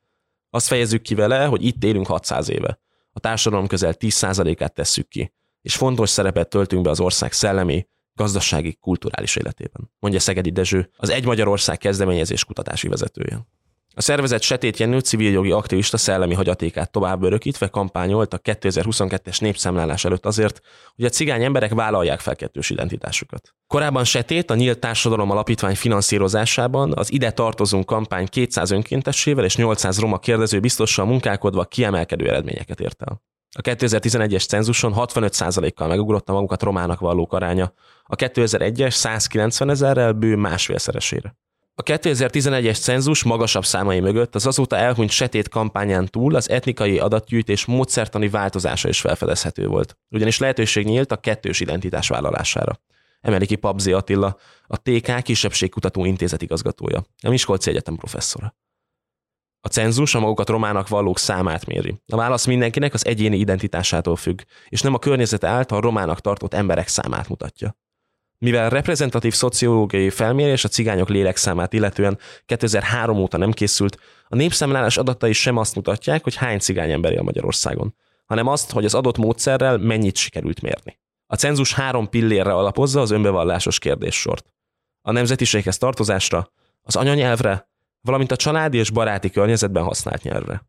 Azt 0.49 0.67
fejezzük 0.67 1.01
ki 1.01 1.15
vele, 1.15 1.45
hogy 1.45 1.65
itt 1.65 1.83
élünk 1.83 2.07
600 2.07 2.49
éve. 2.49 2.79
A 3.11 3.19
társadalom 3.19 3.67
közel 3.67 3.93
10%-át 3.99 4.73
tesszük 4.73 5.07
ki, 5.07 5.33
és 5.61 5.75
fontos 5.75 6.09
szerepet 6.09 6.49
töltünk 6.49 6.83
be 6.83 6.89
az 6.89 6.99
ország 6.99 7.31
szellemi, 7.31 7.87
gazdasági, 8.15 8.77
kulturális 8.81 9.35
életében, 9.35 9.91
mondja 9.99 10.19
Szegedi 10.19 10.51
Dezső, 10.51 10.89
az 10.95 11.09
Egy 11.09 11.25
Magyarország 11.25 11.77
kezdeményezés 11.77 12.45
kutatási 12.45 12.87
vezetője. 12.87 13.45
A 13.95 14.01
szervezet 14.01 14.41
Setét 14.41 14.77
Jenő 14.77 14.99
jogi 15.09 15.51
aktivista 15.51 15.97
szellemi 15.97 16.33
hagyatékát 16.33 16.91
tovább 16.91 17.23
örökítve 17.23 17.67
kampányolt 17.67 18.33
a 18.33 18.39
2022-es 18.39 19.41
népszámlálás 19.41 20.05
előtt 20.05 20.25
azért, 20.25 20.61
hogy 20.95 21.05
a 21.05 21.09
cigány 21.09 21.43
emberek 21.43 21.73
vállalják 21.73 22.19
fel 22.19 22.35
kettős 22.35 22.69
identitásukat. 22.69 23.53
Korábban 23.67 24.03
Setét 24.03 24.49
a 24.49 24.55
Nyílt 24.55 24.79
Társadalom 24.79 25.29
Alapítvány 25.29 25.75
finanszírozásában 25.75 26.93
az 26.95 27.11
Ide 27.11 27.31
tartozunk 27.31 27.85
kampány 27.85 28.27
200 28.27 28.71
önkéntessével 28.71 29.45
és 29.45 29.55
800 29.55 29.99
roma 29.99 30.19
kérdező 30.19 30.59
biztossal 30.59 31.05
munkálkodva 31.05 31.65
kiemelkedő 31.65 32.29
eredményeket 32.29 32.79
ért 32.79 33.01
el. 33.01 33.21
A 33.55 33.61
2011-es 33.61 34.47
cenzuson 34.47 34.93
65%-kal 34.95 35.87
megugrott 35.87 36.29
a 36.29 36.33
magukat 36.33 36.63
romának 36.63 36.99
vallók 36.99 37.33
aránya, 37.33 37.73
a 38.03 38.15
2001-es 38.15 38.91
190 38.91 39.69
ezerrel 39.69 40.11
bő 40.11 40.35
másfélszeresére. 40.35 41.35
A 41.75 41.83
2011-es 41.83 42.81
cenzus 42.81 43.23
magasabb 43.23 43.65
számai 43.65 43.99
mögött 43.99 44.35
az 44.35 44.45
azóta 44.45 44.75
elhunyt 44.75 45.09
setét 45.09 45.49
kampányán 45.49 46.05
túl 46.05 46.35
az 46.35 46.49
etnikai 46.49 46.99
adatgyűjtés 46.99 47.65
módszertani 47.65 48.29
változása 48.29 48.89
is 48.89 48.99
felfedezhető 48.99 49.67
volt, 49.67 49.97
ugyanis 50.09 50.37
lehetőség 50.37 50.85
nyílt 50.85 51.11
a 51.11 51.17
kettős 51.17 51.59
identitás 51.59 52.07
vállalására. 52.07 52.79
Emeli 53.21 53.45
ki 53.45 53.55
Pabzi 53.55 53.91
Attila, 53.91 54.37
a 54.67 54.77
TK 54.77 55.21
Kisebbségkutató 55.21 56.05
Intézet 56.05 56.41
igazgatója, 56.41 57.05
a 57.23 57.29
Miskolci 57.29 57.69
Egyetem 57.69 57.95
professzora. 57.95 58.55
A 59.65 59.69
cenzus 59.69 60.15
a 60.15 60.19
magukat 60.19 60.49
romának 60.49 60.87
vallók 60.87 61.19
számát 61.19 61.65
méri. 61.65 62.01
A 62.07 62.15
válasz 62.15 62.45
mindenkinek 62.45 62.93
az 62.93 63.05
egyéni 63.05 63.37
identitásától 63.37 64.15
függ, 64.15 64.41
és 64.69 64.81
nem 64.81 64.93
a 64.93 64.99
környezete 64.99 65.47
által 65.47 65.81
romának 65.81 66.19
tartott 66.19 66.53
emberek 66.53 66.87
számát 66.87 67.29
mutatja. 67.29 67.77
Mivel 68.37 68.69
reprezentatív 68.69 69.33
szociológiai 69.33 70.09
felmérés 70.09 70.63
a 70.63 70.67
cigányok 70.67 71.09
lélekszámát 71.09 71.73
illetően 71.73 72.19
2003 72.45 73.17
óta 73.17 73.37
nem 73.37 73.51
készült, 73.51 73.97
a 74.27 74.35
népszámlálás 74.35 74.97
adatai 74.97 75.33
sem 75.33 75.57
azt 75.57 75.75
mutatják, 75.75 76.23
hogy 76.23 76.35
hány 76.35 76.59
cigány 76.59 76.91
ember 76.91 77.11
él 77.11 77.21
Magyarországon, 77.21 77.95
hanem 78.25 78.47
azt, 78.47 78.71
hogy 78.71 78.85
az 78.85 78.93
adott 78.93 79.17
módszerrel 79.17 79.77
mennyit 79.77 80.15
sikerült 80.15 80.61
mérni. 80.61 80.99
A 81.27 81.35
cenzus 81.35 81.73
három 81.73 82.09
pillérre 82.09 82.53
alapozza 82.53 83.01
az 83.01 83.11
önbevallásos 83.11 83.79
kérdéssort. 83.79 84.45
A 85.01 85.11
nemzetiséghez 85.11 85.77
tartozásra, 85.77 86.51
az 86.81 86.95
anyanyelvre, 86.95 87.71
valamint 88.03 88.31
a 88.31 88.35
családi 88.35 88.77
és 88.77 88.89
baráti 88.89 89.29
környezetben 89.29 89.83
használt 89.83 90.23
nyelvre. 90.23 90.65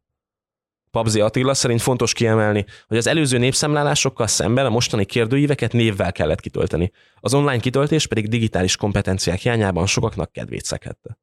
Pabzi 0.91 1.21
Attila 1.21 1.55
szerint 1.55 1.83
fontos 1.83 2.13
kiemelni, 2.13 2.65
hogy 2.87 2.97
az 2.97 3.07
előző 3.07 3.39
népszámlálásokkal 3.39 4.27
szemben 4.27 4.67
a 4.67 4.71
mostani 4.71 5.05
kérdőíveket 5.05 5.73
névvel 5.73 6.13
kellett 6.13 6.41
kitölteni, 6.41 6.93
az 7.21 7.35
online 7.35 7.61
kitöltés 7.61 8.07
pedig 8.07 8.29
digitális 8.29 8.77
kompetenciák 8.77 9.39
hiányában 9.39 9.87
sokaknak 9.87 10.33
kedvét 10.33 10.65
szekette. 10.65 11.19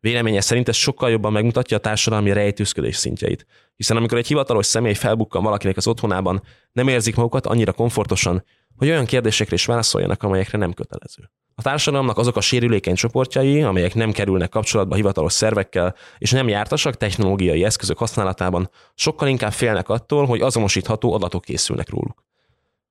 Véleménye 0.00 0.40
szerint 0.40 0.68
ez 0.68 0.76
sokkal 0.76 1.10
jobban 1.10 1.32
megmutatja 1.32 1.76
a 1.76 1.80
társadalmi 1.80 2.32
rejtőzködés 2.32 2.96
szintjeit, 2.96 3.46
hiszen 3.76 3.96
amikor 3.96 4.18
egy 4.18 4.26
hivatalos 4.26 4.66
személy 4.66 4.94
felbukkan 4.94 5.42
valakinek 5.42 5.76
az 5.76 5.86
otthonában, 5.86 6.42
nem 6.72 6.88
érzik 6.88 7.16
magukat 7.16 7.46
annyira 7.46 7.72
komfortosan, 7.72 8.44
hogy 8.80 8.88
olyan 8.88 9.04
kérdésekre 9.04 9.54
is 9.54 9.64
válaszoljanak, 9.64 10.22
amelyekre 10.22 10.58
nem 10.58 10.72
kötelező. 10.72 11.30
A 11.54 11.62
társadalomnak 11.62 12.18
azok 12.18 12.36
a 12.36 12.40
sérülékeny 12.40 12.94
csoportjai, 12.94 13.62
amelyek 13.62 13.94
nem 13.94 14.12
kerülnek 14.12 14.48
kapcsolatba 14.48 14.94
hivatalos 14.94 15.32
szervekkel, 15.32 15.94
és 16.18 16.30
nem 16.30 16.48
jártasak 16.48 16.96
technológiai 16.96 17.64
eszközök 17.64 17.98
használatában, 17.98 18.70
sokkal 18.94 19.28
inkább 19.28 19.52
félnek 19.52 19.88
attól, 19.88 20.26
hogy 20.26 20.40
azonosítható 20.40 21.12
adatok 21.12 21.44
készülnek 21.44 21.88
róluk. 21.88 22.24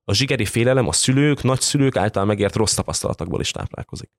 A 0.04 0.14
zsigeri 0.14 0.44
félelem 0.44 0.88
a 0.88 0.92
szülők, 0.92 1.42
nagyszülők 1.42 1.96
által 1.96 2.24
megért 2.24 2.56
rossz 2.56 2.74
tapasztalatokból 2.74 3.40
is 3.40 3.50
táplálkozik. 3.50 4.10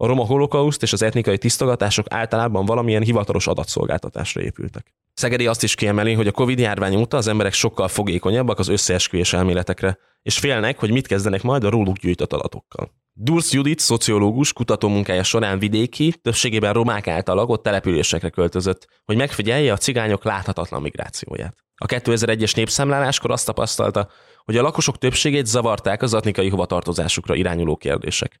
A 0.00 0.06
roma 0.06 0.24
holokauszt 0.24 0.82
és 0.82 0.92
az 0.92 1.02
etnikai 1.02 1.38
tisztogatások 1.38 2.06
általában 2.08 2.64
valamilyen 2.64 3.02
hivatalos 3.02 3.46
adatszolgáltatásra 3.46 4.42
épültek. 4.42 4.94
Szegedi 5.14 5.46
azt 5.46 5.62
is 5.62 5.74
kiemeli, 5.74 6.12
hogy 6.12 6.26
a 6.26 6.32
Covid 6.32 6.58
járvány 6.58 6.96
óta 6.96 7.16
az 7.16 7.28
emberek 7.28 7.52
sokkal 7.52 7.88
fogékonyabbak 7.88 8.58
az 8.58 8.68
összeesküvés 8.68 9.32
elméletekre, 9.32 9.98
és 10.22 10.38
félnek, 10.38 10.78
hogy 10.78 10.90
mit 10.90 11.06
kezdenek 11.06 11.42
majd 11.42 11.64
a 11.64 11.70
róluk 11.70 11.96
gyűjtött 11.96 12.32
adatokkal. 12.32 12.90
Dursz 13.12 13.52
Judit, 13.52 13.78
szociológus, 13.78 14.52
kutatómunkája 14.52 15.22
során 15.22 15.58
vidéki, 15.58 16.14
többségében 16.22 16.72
romák 16.72 17.08
által 17.08 17.34
lakott 17.34 17.62
településekre 17.62 18.28
költözött, 18.28 18.86
hogy 19.04 19.16
megfigyelje 19.16 19.72
a 19.72 19.76
cigányok 19.76 20.24
láthatatlan 20.24 20.82
migrációját. 20.82 21.56
A 21.74 21.86
2001-es 21.86 22.56
népszámláláskor 22.56 23.30
azt 23.30 23.46
tapasztalta, 23.46 24.08
hogy 24.44 24.56
a 24.56 24.62
lakosok 24.62 24.98
többségét 24.98 25.46
zavarták 25.46 26.02
az 26.02 26.14
etnikai 26.14 26.48
hovatartozásukra 26.48 27.34
irányuló 27.34 27.76
kérdések. 27.76 28.40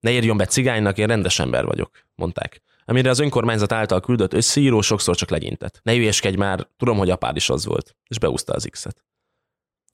Ne 0.00 0.10
írjon 0.10 0.36
be 0.36 0.44
cigánynak, 0.44 0.98
én 0.98 1.06
rendes 1.06 1.38
ember 1.38 1.64
vagyok, 1.64 1.90
mondták. 2.14 2.62
Amire 2.84 3.10
az 3.10 3.18
önkormányzat 3.18 3.72
által 3.72 4.00
küldött 4.00 4.32
összeíró 4.32 4.80
sokszor 4.80 5.16
csak 5.16 5.30
legyintett. 5.30 5.80
Ne 5.82 5.92
hülyeskedj 5.92 6.36
már, 6.36 6.68
tudom, 6.76 6.98
hogy 6.98 7.10
apád 7.10 7.36
is 7.36 7.50
az 7.50 7.66
volt. 7.66 7.96
És 8.08 8.18
beúszta 8.18 8.52
az 8.52 8.68
X-et. 8.70 9.04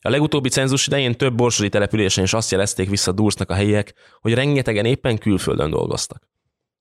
A 0.04 0.08
legutóbbi 0.10 0.48
cenzus 0.48 0.86
idején 0.86 1.16
több 1.16 1.34
borsodi 1.34 1.68
településen 1.68 2.24
is 2.24 2.32
azt 2.32 2.50
jelezték 2.50 2.88
vissza 2.88 3.12
Dursznak 3.12 3.50
a 3.50 3.54
helyiek, 3.54 3.94
hogy 4.20 4.34
rengetegen 4.34 4.84
éppen 4.84 5.18
külföldön 5.18 5.70
dolgoztak. 5.70 6.28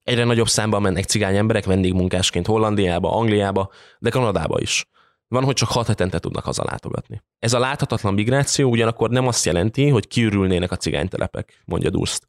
Egyre 0.03 0.23
nagyobb 0.23 0.47
számban 0.47 0.81
mennek 0.81 1.03
cigány 1.03 1.37
emberek 1.37 1.65
vendégmunkásként 1.65 2.45
Hollandiába, 2.45 3.15
Angliába, 3.15 3.71
de 3.99 4.09
Kanadába 4.09 4.59
is. 4.59 4.85
Van, 5.27 5.43
hogy 5.43 5.55
csak 5.55 5.69
hat 5.69 5.87
hetente 5.87 6.19
tudnak 6.19 6.43
hazalátogatni. 6.43 7.21
Ez 7.39 7.53
a 7.53 7.59
láthatatlan 7.59 8.13
migráció 8.13 8.69
ugyanakkor 8.69 9.09
nem 9.09 9.27
azt 9.27 9.45
jelenti, 9.45 9.89
hogy 9.89 10.07
kiürülnének 10.07 10.71
a 10.71 10.75
cigánytelepek, 10.75 11.61
mondja 11.65 11.89
Durst. 11.89 12.27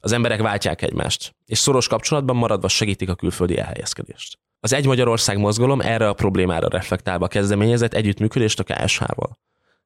Az 0.00 0.12
emberek 0.12 0.40
váltják 0.40 0.82
egymást, 0.82 1.34
és 1.44 1.58
szoros 1.58 1.88
kapcsolatban 1.88 2.36
maradva 2.36 2.68
segítik 2.68 3.08
a 3.08 3.14
külföldi 3.14 3.58
elhelyezkedést. 3.58 4.38
Az 4.60 4.72
Egy 4.72 4.86
Magyarország 4.86 5.38
mozgalom 5.38 5.80
erre 5.80 6.08
a 6.08 6.12
problémára 6.12 6.68
reflektálva 6.68 7.28
kezdeményezett 7.28 7.94
együttműködést 7.94 8.60
a 8.60 8.64
KSH-val. 8.64 9.38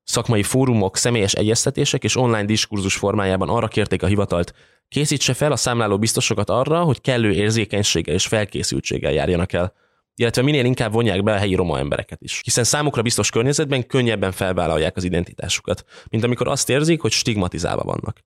Szakmai 0.04 0.42
fórumok, 0.42 0.96
személyes 0.96 1.32
egyeztetések 1.32 2.04
és 2.04 2.16
online 2.16 2.44
diskurzus 2.44 2.96
formájában 2.96 3.48
arra 3.48 3.68
kérték 3.68 4.02
a 4.02 4.06
hivatalt, 4.06 4.54
készítse 4.88 5.34
fel 5.34 5.52
a 5.52 5.56
számláló 5.56 5.98
biztosokat 5.98 6.50
arra, 6.50 6.82
hogy 6.82 7.00
kellő 7.00 7.32
érzékenységgel 7.32 8.14
és 8.14 8.26
felkészültséggel 8.26 9.12
járjanak 9.12 9.52
el, 9.52 9.72
illetve 10.14 10.42
minél 10.42 10.64
inkább 10.64 10.92
vonják 10.92 11.22
be 11.22 11.32
a 11.32 11.38
helyi 11.38 11.54
roma 11.54 11.78
embereket 11.78 12.22
is. 12.22 12.40
Hiszen 12.44 12.64
számukra 12.64 13.02
biztos 13.02 13.30
környezetben 13.30 13.86
könnyebben 13.86 14.32
felvállalják 14.32 14.96
az 14.96 15.04
identitásukat, 15.04 15.84
mint 16.10 16.24
amikor 16.24 16.48
azt 16.48 16.68
érzik, 16.68 17.00
hogy 17.00 17.12
stigmatizálva 17.12 17.82
vannak. 17.82 18.18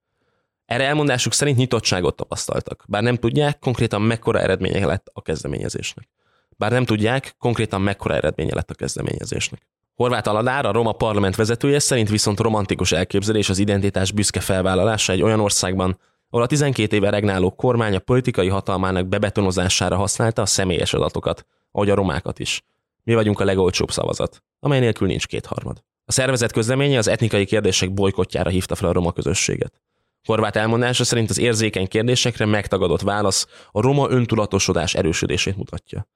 Erre 0.66 0.84
elmondásuk 0.84 1.32
szerint 1.32 1.56
nyitottságot 1.56 2.16
tapasztaltak, 2.16 2.84
bár 2.88 3.02
nem 3.02 3.16
tudják 3.16 3.58
konkrétan 3.58 4.02
mekkora 4.02 4.40
eredménye 4.40 4.86
lett 4.86 5.10
a 5.12 5.22
kezdeményezésnek. 5.22 6.08
Bár 6.56 6.70
nem 6.70 6.84
tudják 6.84 7.34
konkrétan 7.38 7.80
mekkora 7.80 8.14
eredménye 8.14 8.54
lett 8.54 8.70
a 8.70 8.74
kezdeményezésnek. 8.74 9.66
Horváth 9.94 10.28
Aladár, 10.28 10.66
a 10.66 10.72
Roma 10.72 10.92
parlament 10.92 11.36
vezetője 11.36 11.78
szerint 11.78 12.08
viszont 12.08 12.40
romantikus 12.40 12.92
elképzelés 12.92 13.48
az 13.48 13.58
identitás 13.58 14.12
büszke 14.12 14.40
felvállalása 14.40 15.12
egy 15.12 15.22
olyan 15.22 15.40
országban, 15.40 15.98
ahol 16.30 16.44
a 16.44 16.48
12 16.48 16.96
éve 16.96 17.10
regnáló 17.10 17.50
kormány 17.50 17.94
a 17.94 17.98
politikai 17.98 18.48
hatalmának 18.48 19.06
bebetonozására 19.06 19.96
használta 19.96 20.42
a 20.42 20.46
személyes 20.46 20.94
adatokat, 20.94 21.46
ahogy 21.72 21.90
a 21.90 21.94
romákat 21.94 22.38
is. 22.38 22.62
Mi 23.02 23.14
vagyunk 23.14 23.40
a 23.40 23.44
legolcsóbb 23.44 23.90
szavazat, 23.90 24.42
amely 24.60 24.80
nélkül 24.80 25.06
nincs 25.06 25.26
kétharmad. 25.26 25.82
A 26.04 26.12
szervezet 26.12 26.52
közleménye 26.52 26.98
az 26.98 27.08
etnikai 27.08 27.44
kérdések 27.44 27.92
bolykotjára 27.92 28.50
hívta 28.50 28.74
fel 28.74 28.88
a 28.88 28.92
roma 28.92 29.12
közösséget. 29.12 29.80
Horváth 30.26 30.58
elmondása 30.58 31.04
szerint 31.04 31.30
az 31.30 31.38
érzékeny 31.38 31.88
kérdésekre 31.88 32.46
megtagadott 32.46 33.00
válasz 33.00 33.46
a 33.70 33.80
roma 33.80 34.10
öntudatosodás 34.10 34.94
erősödését 34.94 35.56
mutatja. 35.56 36.08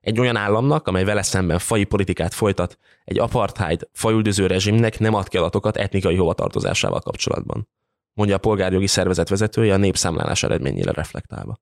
Egy 0.00 0.20
olyan 0.20 0.36
államnak, 0.36 0.86
amely 0.86 1.04
vele 1.04 1.22
szemben 1.22 1.58
fai 1.58 1.84
politikát 1.84 2.34
folytat, 2.34 2.78
egy 3.04 3.18
apartheid, 3.18 3.88
fajüldöző 3.92 4.46
rezsimnek 4.46 4.98
nem 4.98 5.14
ad 5.14 5.28
ki 5.28 5.36
adatokat 5.36 5.76
etnikai 5.76 6.16
hovatartozásával 6.16 7.00
kapcsolatban, 7.00 7.68
mondja 8.12 8.36
a 8.36 8.38
polgárjogi 8.38 8.86
szervezet 8.86 9.28
vezetője 9.28 9.74
a 9.74 9.76
népszámlálás 9.76 10.42
eredményére 10.42 10.92
reflektálva. 10.92 11.58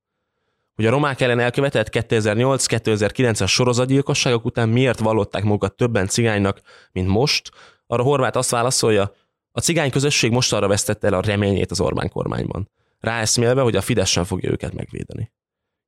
Hogy 0.75 0.87
a 0.87 0.91
romák 0.91 1.21
ellen 1.21 1.39
elkövetett 1.39 1.89
2008-2009-es 1.93 3.49
sorozatgyilkosságok 3.49 4.45
után 4.45 4.69
miért 4.69 4.99
vallották 4.99 5.43
magukat 5.43 5.77
többen 5.77 6.07
cigánynak, 6.07 6.61
mint 6.93 7.09
most, 7.09 7.51
arra 7.87 8.03
Horváth 8.03 8.37
azt 8.37 8.51
válaszolja, 8.51 9.13
a 9.59 9.61
cigány 9.61 9.91
közösség 9.91 10.31
most 10.31 10.53
arra 10.53 10.69
vesztette 10.69 11.07
el 11.07 11.15
a 11.15 11.21
reményét 11.21 11.71
az 11.71 11.81
Orbán 11.81 12.09
kormányban, 12.09 12.71
ráeszmélve, 13.01 13.61
hogy 13.61 13.77
a 13.77 13.81
Fidesz 13.81 14.09
sem 14.09 14.25
fogja 14.25 14.51
őket 14.51 14.75
megvédeni. 14.75 15.33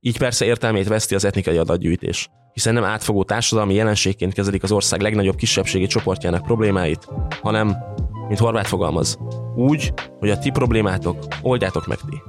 Így 0.00 0.18
persze 0.18 0.44
értelmét 0.44 0.88
veszti 0.88 1.14
az 1.14 1.24
etnikai 1.24 1.56
adatgyűjtés, 1.56 2.28
hiszen 2.52 2.74
nem 2.74 2.84
átfogó 2.84 3.24
társadalmi 3.24 3.74
jelenségként 3.74 4.32
kezelik 4.32 4.62
az 4.62 4.72
ország 4.72 5.00
legnagyobb 5.00 5.36
kisebbségi 5.36 5.86
csoportjának 5.86 6.42
problémáit, 6.42 7.08
hanem, 7.42 7.76
mint 8.28 8.38
Horváth 8.40 8.68
fogalmaz, 8.68 9.18
úgy, 9.56 9.92
hogy 10.18 10.30
a 10.30 10.38
ti 10.38 10.50
problémátok 10.50 11.16
oldjátok 11.42 11.86
meg 11.86 11.98
ti. 11.98 12.22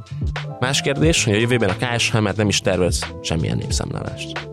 Más 0.59 0.81
kérdés, 0.81 1.23
hogy 1.23 1.33
a 1.33 1.39
jövőben 1.39 1.69
a 1.69 1.75
KSH 1.75 2.19
már 2.19 2.35
nem 2.35 2.47
is 2.47 2.59
tervez 2.59 3.15
semmilyen 3.21 3.57
népszámlálást. 3.57 4.50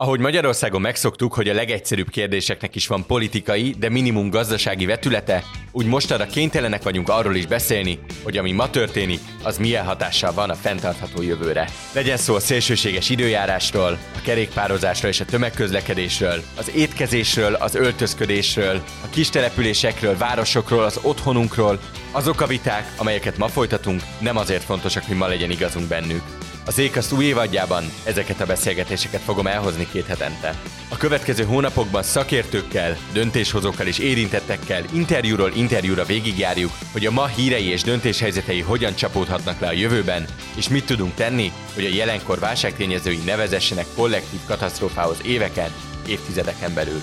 Ahogy 0.00 0.20
Magyarországon 0.20 0.80
megszoktuk, 0.80 1.34
hogy 1.34 1.48
a 1.48 1.54
legegyszerűbb 1.54 2.10
kérdéseknek 2.10 2.74
is 2.74 2.86
van 2.86 3.06
politikai, 3.06 3.74
de 3.78 3.88
minimum 3.88 4.30
gazdasági 4.30 4.86
vetülete, 4.86 5.44
úgy 5.72 5.86
mostanra 5.86 6.26
kénytelenek 6.26 6.82
vagyunk 6.82 7.08
arról 7.08 7.34
is 7.34 7.46
beszélni, 7.46 7.98
hogy 8.22 8.36
ami 8.36 8.52
ma 8.52 8.70
történik, 8.70 9.20
az 9.42 9.58
milyen 9.58 9.84
hatással 9.84 10.32
van 10.32 10.50
a 10.50 10.54
fenntartható 10.54 11.22
jövőre. 11.22 11.68
Legyen 11.92 12.16
szó 12.16 12.34
a 12.34 12.40
szélsőséges 12.40 13.10
időjárásról, 13.10 13.98
a 14.16 14.20
kerékpározásról 14.22 15.10
és 15.10 15.20
a 15.20 15.24
tömegközlekedésről, 15.24 16.42
az 16.56 16.70
étkezésről, 16.74 17.54
az 17.54 17.74
öltözködésről, 17.74 18.82
a 19.04 19.10
kis 19.10 19.30
településekről, 19.30 20.16
városokról, 20.16 20.84
az 20.84 21.00
otthonunkról, 21.02 21.80
azok 22.12 22.40
a 22.40 22.46
viták, 22.46 22.92
amelyeket 22.96 23.38
ma 23.38 23.48
folytatunk, 23.48 24.02
nem 24.20 24.36
azért 24.36 24.64
fontosak, 24.64 25.04
hogy 25.04 25.16
ma 25.16 25.26
legyen 25.26 25.50
igazunk 25.50 25.88
bennük. 25.88 26.22
Az 26.68 26.78
Ékaszt 26.78 27.12
új 27.12 27.24
évadjában 27.24 27.84
ezeket 28.04 28.40
a 28.40 28.46
beszélgetéseket 28.46 29.20
fogom 29.20 29.46
elhozni 29.46 29.88
két 29.92 30.06
hetente. 30.06 30.54
A 30.88 30.96
következő 30.96 31.44
hónapokban 31.44 32.02
szakértőkkel, 32.02 32.96
döntéshozókkal 33.12 33.86
és 33.86 33.98
érintettekkel 33.98 34.84
interjúról 34.92 35.52
interjúra 35.54 36.04
végigjárjuk, 36.04 36.70
hogy 36.92 37.06
a 37.06 37.10
ma 37.10 37.26
hírei 37.26 37.64
és 37.64 37.82
döntéshelyzetei 37.82 38.60
hogyan 38.60 38.94
csapódhatnak 38.94 39.60
le 39.60 39.66
a 39.66 39.72
jövőben, 39.72 40.24
és 40.56 40.68
mit 40.68 40.86
tudunk 40.86 41.14
tenni, 41.14 41.52
hogy 41.74 41.84
a 41.84 41.94
jelenkor 41.94 42.38
válságtényezői 42.38 43.20
nevezessenek 43.24 43.86
kollektív 43.94 44.40
katasztrófához 44.46 45.18
éveken, 45.24 45.70
évtizedeken 46.06 46.74
belül. 46.74 47.02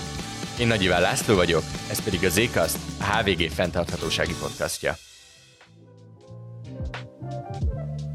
Én 0.58 0.66
Nagy 0.66 0.82
Iván 0.82 1.00
László 1.00 1.34
vagyok, 1.34 1.62
ez 1.90 2.02
pedig 2.02 2.24
az 2.24 2.36
Ékaszt, 2.36 2.78
a 2.98 3.04
HVG 3.04 3.50
fenntarthatósági 3.50 4.34
podcastja. 4.40 4.96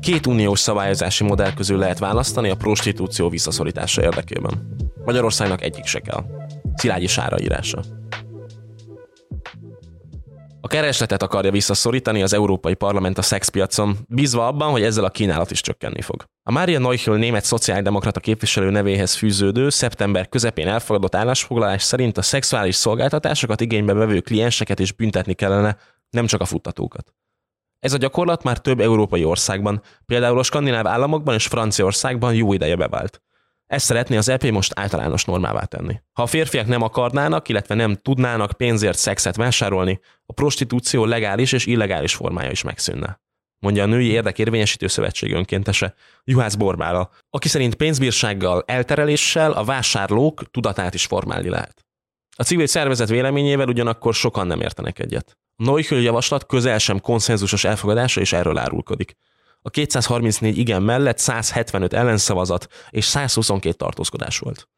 Két 0.02 0.28
uniós 0.28 0.60
szabályozási 0.60 1.24
modell 1.24 1.54
közül 1.54 1.78
lehet 1.78 2.00
választani 2.00 2.50
a 2.50 2.56
prostitúció 2.56 3.30
visszaszorítása 3.30 4.02
érdekében. 4.02 4.76
Magyarországnak 5.06 5.62
egyik 5.62 5.86
se 5.86 6.00
kell. 6.00 6.24
Szilágyi 6.76 7.08
Sára 7.08 7.40
írása. 7.40 7.84
A 10.62 10.68
keresletet 10.68 11.24
akarja 11.24 11.52
visszaszorítani 11.52 12.22
az 12.22 12.34
Európai 12.34 12.74
Parlament 12.74 13.18
a 13.18 13.22
szexpiacon, 13.22 13.98
bízva 14.08 14.48
abban, 14.48 14.72
hogy 14.72 14.84
ezzel 14.84 15.04
a 15.04 15.10
kínálat 15.10 15.52
is 15.52 15.62
csökkenni 15.62 16.02
fog. 16.02 16.24
A 16.44 16.52
Mária 16.52 16.80
Neuchel 16.80 17.16
német 17.16 17.44
szociáldemokrata 17.44 18.20
képviselő 18.20 18.70
nevéhez 18.70 19.16
fűződő 19.16 19.70
szeptember 19.70 20.30
közepén 20.30 20.68
elfogadott 20.68 21.16
állásfoglalás 21.16 21.84
szerint 21.84 22.18
a 22.18 22.22
szexuális 22.22 22.76
szolgáltatásokat 22.76 23.62
igénybe 23.62 23.94
vevő 23.94 24.20
klienseket 24.20 24.80
is 24.80 24.92
büntetni 24.92 25.34
kellene, 25.34 25.78
nem 26.10 26.26
csak 26.26 26.42
a 26.42 26.46
futtatókat. 26.46 27.14
Ez 27.82 27.94
a 27.94 27.98
gyakorlat 27.98 28.44
már 28.44 28.58
több 28.58 28.80
európai 28.80 29.24
országban, 29.24 29.82
például 30.06 30.40
a 30.40 30.44
skandináv 30.44 30.88
államokban 30.88 31.36
és 31.36 31.48
Franciaországban 31.48 32.34
jó 32.34 32.54
ideje 32.54 32.76
bevált. 32.76 33.22
Ezt 33.66 33.86
szeretné 33.86 34.18
az 34.18 34.30
EP 34.30 34.44
most 34.44 34.80
általános 34.80 35.26
normává 35.26 35.64
tenni. 35.64 36.02
Ha 36.14 36.24
a 36.24 36.26
férfiak 36.26 36.68
nem 36.68 36.82
akarnának, 36.82 37.50
illetve 37.50 37.76
nem 37.76 37.96
tudnának 37.96 38.52
pénzért 38.52 38.98
szexet 38.98 39.36
vásárolni, 39.36 40.00
a 40.26 40.34
prostitúció 40.34 41.06
legális 41.06 41.52
és 41.52 41.66
illegális 41.66 42.16
formája 42.16 42.52
is 42.52 42.62
megszűnne. 42.62 43.22
Mondja 43.60 43.84
a 43.84 43.86
Női 43.86 44.08
Érdekérvényesítő 44.08 44.88
Szövetség 44.88 45.34
önkéntese, 45.34 45.94
Juhász 46.24 46.56
Borbála, 46.56 47.10
aki 47.30 47.48
szerint 47.48 47.76
pénzbírsággal, 47.76 48.64
eltereléssel 48.66 49.52
a 49.52 49.64
vásárlók 49.64 50.52
tudatát 50.52 50.94
is 50.94 51.06
formálni 51.06 51.50
lehet. 51.50 51.86
A 52.36 52.44
civil 52.44 52.68
szervezet 52.68 53.10
véleményével 53.10 53.68
ugyanakkor 53.68 54.14
sokan 54.14 54.48
nem 54.48 54.62
értenek 54.62 55.00
egyet. 55.00 55.38
Neuchel 55.64 56.00
javaslat 56.00 56.46
közel 56.46 56.78
sem 56.78 57.00
konszenzusos 57.00 57.64
elfogadása 57.64 58.22
és 58.22 58.34
erről 58.34 58.58
árulkodik. 58.58 59.16
A 59.62 59.70
234 59.70 60.58
igen 60.58 60.84
mellett 60.84 61.18
175 61.18 61.94
ellenszavazat 61.94 62.68
és 62.90 63.06
122 63.06 63.76
tartózkodás 63.76 64.40
volt. 64.40 64.70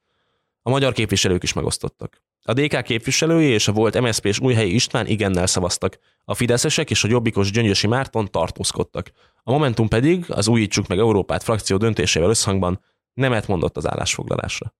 A 0.61 0.69
magyar 0.69 0.93
képviselők 0.93 1.43
is 1.43 1.53
megosztottak. 1.53 2.21
A 2.41 2.53
DK 2.53 2.81
képviselői 2.81 3.45
és 3.45 3.67
a 3.67 3.71
volt 3.71 4.01
MSZP 4.01 4.25
és 4.25 4.39
Újhelyi 4.39 4.73
István 4.73 5.07
igennel 5.07 5.47
szavaztak. 5.47 5.99
A 6.25 6.33
fideszesek 6.33 6.89
és 6.89 7.03
a 7.03 7.07
jobbikos 7.07 7.51
Gyöngyösi 7.51 7.87
Márton 7.87 8.31
tartózkodtak. 8.31 9.11
A 9.43 9.51
Momentum 9.51 9.87
pedig 9.87 10.25
az 10.27 10.47
Újítsuk 10.47 10.87
meg 10.87 10.99
Európát 10.99 11.43
frakció 11.43 11.77
döntésével 11.77 12.29
összhangban 12.29 12.83
nemet 13.13 13.47
mondott 13.47 13.77
az 13.77 13.87
állásfoglalásra. 13.87 14.73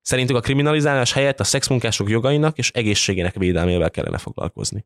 Szerintük 0.00 0.36
a 0.36 0.40
kriminalizálás 0.40 1.12
helyett 1.12 1.40
a 1.40 1.44
szexmunkások 1.44 2.08
jogainak 2.08 2.58
és 2.58 2.70
egészségének 2.70 3.34
védelmével 3.34 3.90
kellene 3.90 4.18
foglalkozni. 4.18 4.84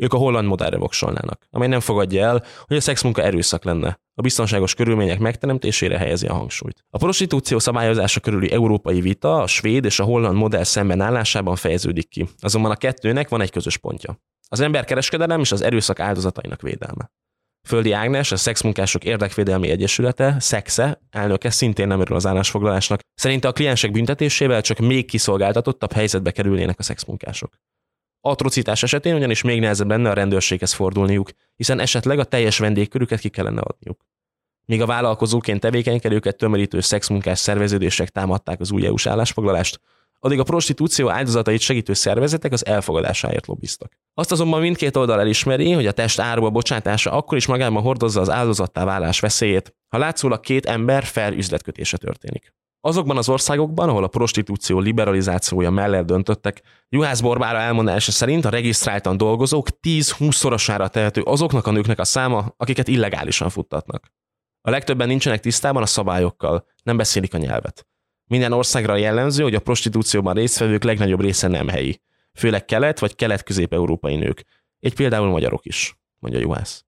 Ők 0.00 0.12
a 0.12 0.16
holland 0.16 0.46
modellre 0.46 0.76
voksolnának, 0.76 1.46
amely 1.50 1.68
nem 1.68 1.80
fogadja 1.80 2.24
el, 2.24 2.44
hogy 2.66 2.76
a 2.76 2.80
szexmunka 2.80 3.22
erőszak 3.22 3.64
lenne. 3.64 4.00
A 4.14 4.22
biztonságos 4.22 4.74
körülmények 4.74 5.18
megteremtésére 5.18 5.98
helyezi 5.98 6.26
a 6.26 6.34
hangsúlyt. 6.34 6.84
A 6.90 6.98
prostitúció 6.98 7.58
szabályozása 7.58 8.20
körüli 8.20 8.52
európai 8.52 9.00
vita 9.00 9.36
a 9.36 9.46
svéd 9.46 9.84
és 9.84 9.98
a 10.00 10.04
holland 10.04 10.36
modell 10.36 10.64
szemben 10.64 11.00
állásában 11.00 11.56
fejeződik 11.56 12.08
ki. 12.08 12.28
Azonban 12.38 12.70
a 12.70 12.76
kettőnek 12.76 13.28
van 13.28 13.40
egy 13.40 13.50
közös 13.50 13.76
pontja. 13.76 14.18
Az 14.48 14.60
emberkereskedelem 14.60 15.40
és 15.40 15.52
az 15.52 15.62
erőszak 15.62 16.00
áldozatainak 16.00 16.60
védelme. 16.62 17.12
Földi 17.68 17.92
Ágnes, 17.92 18.32
a 18.32 18.36
Szexmunkások 18.36 19.04
Érdekvédelmi 19.04 19.68
Egyesülete, 19.68 20.36
Szexe, 20.38 21.00
elnöke 21.10 21.50
szintén 21.50 21.86
nem 21.86 22.00
örül 22.00 22.16
az 22.16 22.26
állásfoglalásnak. 22.26 23.00
Szerinte 23.14 23.48
a 23.48 23.52
kliensek 23.52 23.90
büntetésével 23.90 24.60
csak 24.60 24.78
még 24.78 25.06
kiszolgáltatottabb 25.06 25.92
helyzetbe 25.92 26.30
kerülnének 26.30 26.78
a 26.78 26.82
szexmunkások. 26.82 27.54
Atrocitás 28.20 28.82
esetén 28.82 29.14
ugyanis 29.14 29.42
még 29.42 29.60
nehezebb 29.60 29.88
lenne 29.88 30.10
a 30.10 30.12
rendőrséghez 30.12 30.72
fordulniuk, 30.72 31.30
hiszen 31.56 31.80
esetleg 31.80 32.18
a 32.18 32.24
teljes 32.24 32.58
vendégkörüket 32.58 33.20
ki 33.20 33.28
kellene 33.28 33.60
adniuk. 33.60 34.06
Míg 34.64 34.80
a 34.80 34.86
vállalkozóként 34.86 35.60
tevékenykedőket 35.60 36.36
tömörítő 36.36 36.80
szexmunkás 36.80 37.38
szerveződések 37.38 38.08
támadták 38.08 38.60
az 38.60 38.70
új 38.70 38.86
EU-s 38.86 39.06
állásfoglalást, 39.06 39.80
addig 40.18 40.38
a 40.38 40.42
prostitúció 40.42 41.10
áldozatait 41.10 41.60
segítő 41.60 41.92
szervezetek 41.92 42.52
az 42.52 42.66
elfogadásáért 42.66 43.46
lobbiztak. 43.46 43.92
Azt 44.14 44.32
azonban 44.32 44.60
mindkét 44.60 44.96
oldal 44.96 45.20
elismeri, 45.20 45.72
hogy 45.72 45.86
a 45.86 45.92
test 45.92 46.18
áruba 46.18 46.50
bocsátása 46.50 47.10
akkor 47.12 47.36
is 47.36 47.46
magában 47.46 47.82
hordozza 47.82 48.20
az 48.20 48.30
áldozattá 48.30 48.84
válás 48.84 49.20
veszélyét, 49.20 49.74
ha 49.88 49.98
látszólag 49.98 50.40
két 50.40 50.66
ember 50.66 51.04
fel 51.04 51.32
üzletkötése 51.32 51.96
történik. 51.96 52.54
Azokban 52.80 53.16
az 53.16 53.28
országokban, 53.28 53.88
ahol 53.88 54.04
a 54.04 54.08
prostitúció 54.08 54.78
liberalizációja 54.78 55.70
mellett 55.70 56.06
döntöttek, 56.06 56.62
Juhász 56.88 57.20
Borbára 57.20 57.58
elmondása 57.58 58.10
szerint 58.12 58.44
a 58.44 58.50
regisztráltan 58.50 59.16
dolgozók 59.16 59.68
10-20-szorosára 59.82 60.88
tehető 60.88 61.22
azoknak 61.22 61.66
a 61.66 61.70
nőknek 61.70 61.98
a 61.98 62.04
száma, 62.04 62.54
akiket 62.56 62.88
illegálisan 62.88 63.48
futtatnak. 63.48 64.12
A 64.60 64.70
legtöbben 64.70 65.08
nincsenek 65.08 65.40
tisztában 65.40 65.82
a 65.82 65.86
szabályokkal, 65.86 66.66
nem 66.82 66.96
beszélik 66.96 67.34
a 67.34 67.38
nyelvet. 67.38 67.86
Minden 68.30 68.52
országra 68.52 68.96
jellemző, 68.96 69.42
hogy 69.42 69.54
a 69.54 69.60
prostitúcióban 69.60 70.34
résztvevők 70.34 70.82
legnagyobb 70.82 71.20
része 71.20 71.48
nem 71.48 71.68
helyi, 71.68 72.00
főleg 72.34 72.64
kelet 72.64 72.98
vagy 72.98 73.14
kelet-közép-európai 73.14 74.16
nők. 74.16 74.44
Egy 74.78 74.94
például 74.94 75.28
magyarok 75.28 75.66
is, 75.66 75.98
mondja 76.18 76.40
Juhász. 76.40 76.84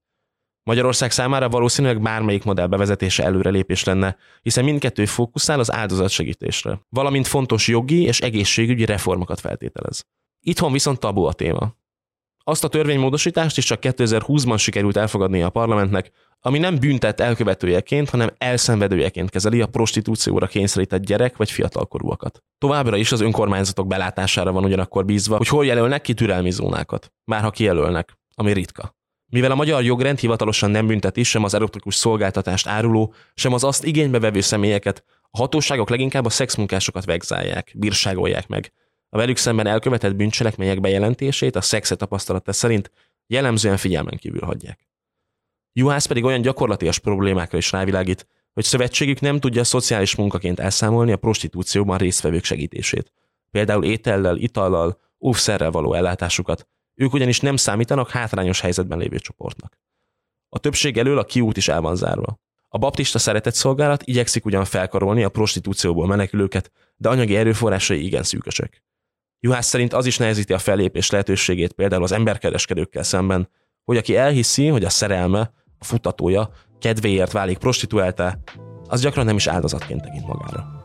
Magyarország 0.63 1.11
számára 1.11 1.49
valószínűleg 1.49 2.01
bármelyik 2.01 2.43
modell 2.43 2.67
bevezetése 2.67 3.23
előrelépés 3.23 3.83
lenne, 3.83 4.17
hiszen 4.41 4.63
mindkettő 4.63 5.05
fókuszál 5.05 5.59
az 5.59 5.71
áldozat 5.71 6.09
segítésre, 6.09 6.79
valamint 6.89 7.27
fontos 7.27 7.67
jogi 7.67 8.01
és 8.01 8.21
egészségügyi 8.21 8.85
reformokat 8.85 9.39
feltételez. 9.39 10.05
Itthon 10.39 10.71
viszont 10.71 10.99
tabu 10.99 11.23
a 11.23 11.33
téma. 11.33 11.75
Azt 12.45 12.63
a 12.63 12.67
törvénymódosítást 12.67 13.57
is 13.57 13.65
csak 13.65 13.79
2020-ban 13.81 14.59
sikerült 14.59 14.97
elfogadnia 14.97 15.45
a 15.45 15.49
parlamentnek, 15.49 16.11
ami 16.39 16.59
nem 16.59 16.79
büntet 16.79 17.19
elkövetőjeként, 17.19 18.09
hanem 18.09 18.29
elszenvedőjeként 18.37 19.29
kezeli 19.29 19.61
a 19.61 19.67
prostitúcióra 19.67 20.47
kényszerített 20.47 21.05
gyerek 21.05 21.37
vagy 21.37 21.51
fiatalkorúakat. 21.51 22.43
Továbbra 22.57 22.97
is 22.97 23.11
az 23.11 23.21
önkormányzatok 23.21 23.87
belátására 23.87 24.51
van 24.51 24.63
ugyanakkor 24.63 25.05
bízva, 25.05 25.37
hogy 25.37 25.47
hol 25.47 25.65
jelölnek 25.65 26.01
ki 26.01 26.13
türelmi 26.13 26.51
zónákat, 26.51 27.11
már 27.25 27.41
ha 27.41 27.49
kijelölnek, 27.49 28.17
ami 28.35 28.53
ritka. 28.53 28.95
Mivel 29.33 29.51
a 29.51 29.55
magyar 29.55 29.83
jogrend 29.83 30.19
hivatalosan 30.19 30.71
nem 30.71 30.87
bünteti 30.87 31.23
sem 31.23 31.43
az 31.43 31.53
erotikus 31.53 31.95
szolgáltatást 31.95 32.67
áruló, 32.67 33.13
sem 33.33 33.53
az 33.53 33.63
azt 33.63 33.83
igénybe 33.83 34.19
vevő 34.19 34.41
személyeket, 34.41 35.03
a 35.31 35.37
hatóságok 35.37 35.89
leginkább 35.89 36.25
a 36.25 36.29
szexmunkásokat 36.29 37.05
vegzálják, 37.05 37.73
bírságolják 37.75 38.47
meg. 38.47 38.71
A 39.09 39.17
velük 39.17 39.37
szemben 39.37 39.67
elkövetett 39.67 40.15
bűncselekmények 40.15 40.79
bejelentését 40.79 41.55
a 41.55 41.61
szexe 41.61 41.95
tapasztalata 41.95 42.53
szerint 42.53 42.91
jellemzően 43.27 43.77
figyelmen 43.77 44.17
kívül 44.17 44.41
hagyják. 44.41 44.87
Juhász 45.73 46.05
pedig 46.05 46.23
olyan 46.23 46.41
gyakorlatias 46.41 46.99
problémákra 46.99 47.57
is 47.57 47.71
rávilágít, 47.71 48.27
hogy 48.53 48.63
szövetségük 48.63 49.19
nem 49.19 49.39
tudja 49.39 49.63
szociális 49.63 50.15
munkaként 50.15 50.59
elszámolni 50.59 51.11
a 51.11 51.17
prostitúcióban 51.17 51.97
résztvevők 51.97 52.43
segítését. 52.43 53.11
Például 53.51 53.83
étellel, 53.83 54.37
itallal, 54.37 54.99
óvszerrel 55.19 55.71
való 55.71 55.93
ellátásukat, 55.93 56.67
ők 56.95 57.13
ugyanis 57.13 57.39
nem 57.39 57.55
számítanak 57.55 58.09
hátrányos 58.09 58.61
helyzetben 58.61 58.97
lévő 58.97 59.17
csoportnak. 59.17 59.79
A 60.49 60.59
többség 60.59 60.97
elől 60.97 61.17
a 61.17 61.23
kiút 61.23 61.57
is 61.57 61.67
el 61.67 61.81
van 61.81 61.95
zárva. 61.95 62.39
A 62.67 62.77
baptista 62.77 63.19
szeretett 63.19 63.53
szolgálat 63.53 64.03
igyekszik 64.03 64.45
ugyan 64.45 64.65
felkarolni 64.65 65.23
a 65.23 65.29
prostitúcióból 65.29 66.07
menekülőket, 66.07 66.71
de 66.95 67.09
anyagi 67.09 67.35
erőforrásai 67.35 68.05
igen 68.05 68.23
szűkösek. 68.23 68.83
Juhász 69.39 69.67
szerint 69.67 69.93
az 69.93 70.05
is 70.05 70.17
nehezíti 70.17 70.53
a 70.53 70.57
fellépés 70.57 71.09
lehetőségét 71.09 71.73
például 71.73 72.03
az 72.03 72.11
emberkereskedőkkel 72.11 73.03
szemben, 73.03 73.49
hogy 73.83 73.97
aki 73.97 74.15
elhiszi, 74.15 74.67
hogy 74.67 74.83
a 74.83 74.89
szerelme, 74.89 75.53
a 75.77 75.83
futatója 75.83 76.51
kedvéért 76.79 77.31
válik 77.31 77.57
prostituáltá, 77.57 78.37
az 78.87 79.01
gyakran 79.01 79.25
nem 79.25 79.35
is 79.35 79.47
áldozatként 79.47 80.01
tekint 80.01 80.27
magára. 80.27 80.81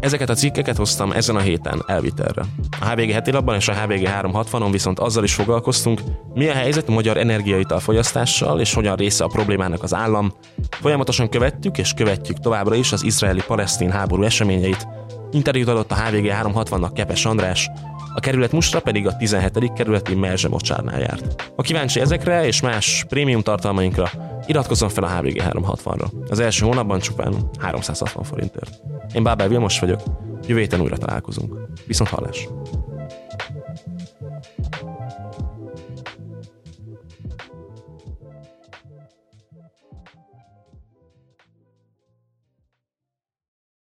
Ezeket 0.00 0.28
a 0.28 0.34
cikkeket 0.34 0.76
hoztam 0.76 1.12
ezen 1.12 1.36
a 1.36 1.40
héten 1.40 1.82
elvitelre. 1.86 2.42
A 2.80 2.88
HVG 2.88 3.10
heti 3.10 3.30
labban 3.30 3.54
és 3.54 3.68
a 3.68 3.74
HVG 3.74 4.08
360-on 4.22 4.68
viszont 4.70 4.98
azzal 4.98 5.24
is 5.24 5.34
foglalkoztunk, 5.34 6.00
mi 6.34 6.48
a 6.48 6.52
helyzet 6.52 6.88
a 6.88 6.92
magyar 6.92 7.16
energiaital 7.16 7.80
fogyasztással 7.80 8.60
és 8.60 8.74
hogyan 8.74 8.96
része 8.96 9.24
a 9.24 9.28
problémának 9.28 9.82
az 9.82 9.94
állam. 9.94 10.32
Folyamatosan 10.70 11.28
követtük 11.28 11.78
és 11.78 11.92
követjük 11.92 12.38
továbbra 12.38 12.74
is 12.74 12.92
az 12.92 13.04
izraeli-palesztin 13.04 13.90
háború 13.90 14.22
eseményeit. 14.22 14.88
Interjút 15.30 15.68
adott 15.68 15.90
a 15.90 15.94
HVG 15.94 16.30
360-nak 16.42 16.90
Kepes 16.94 17.24
András, 17.24 17.70
a 18.18 18.20
kerület 18.20 18.52
mustra 18.52 18.80
pedig 18.80 19.06
a 19.06 19.16
17. 19.16 19.72
kerületi 19.72 20.14
Merzse 20.14 20.48
mocsárnál 20.48 21.00
járt. 21.00 21.52
Ha 21.56 21.62
kíváncsi 21.62 22.00
ezekre 22.00 22.46
és 22.46 22.60
más 22.60 23.04
prémium 23.08 23.42
tartalmainkra, 23.42 24.10
iratkozzon 24.46 24.88
fel 24.88 25.04
a 25.04 25.08
HVG 25.08 25.42
360-ra. 25.44 26.06
Az 26.28 26.40
első 26.40 26.64
hónapban 26.64 26.98
csupán 26.98 27.34
360 27.58 28.24
forintért. 28.24 28.80
Én 29.14 29.22
Bábel 29.22 29.48
Vilmos 29.48 29.78
vagyok, 29.80 30.00
jövő 30.46 30.60
héten 30.60 30.80
újra 30.80 30.96
találkozunk. 30.96 31.54
Viszont 31.86 32.10
hallás! 32.10 32.48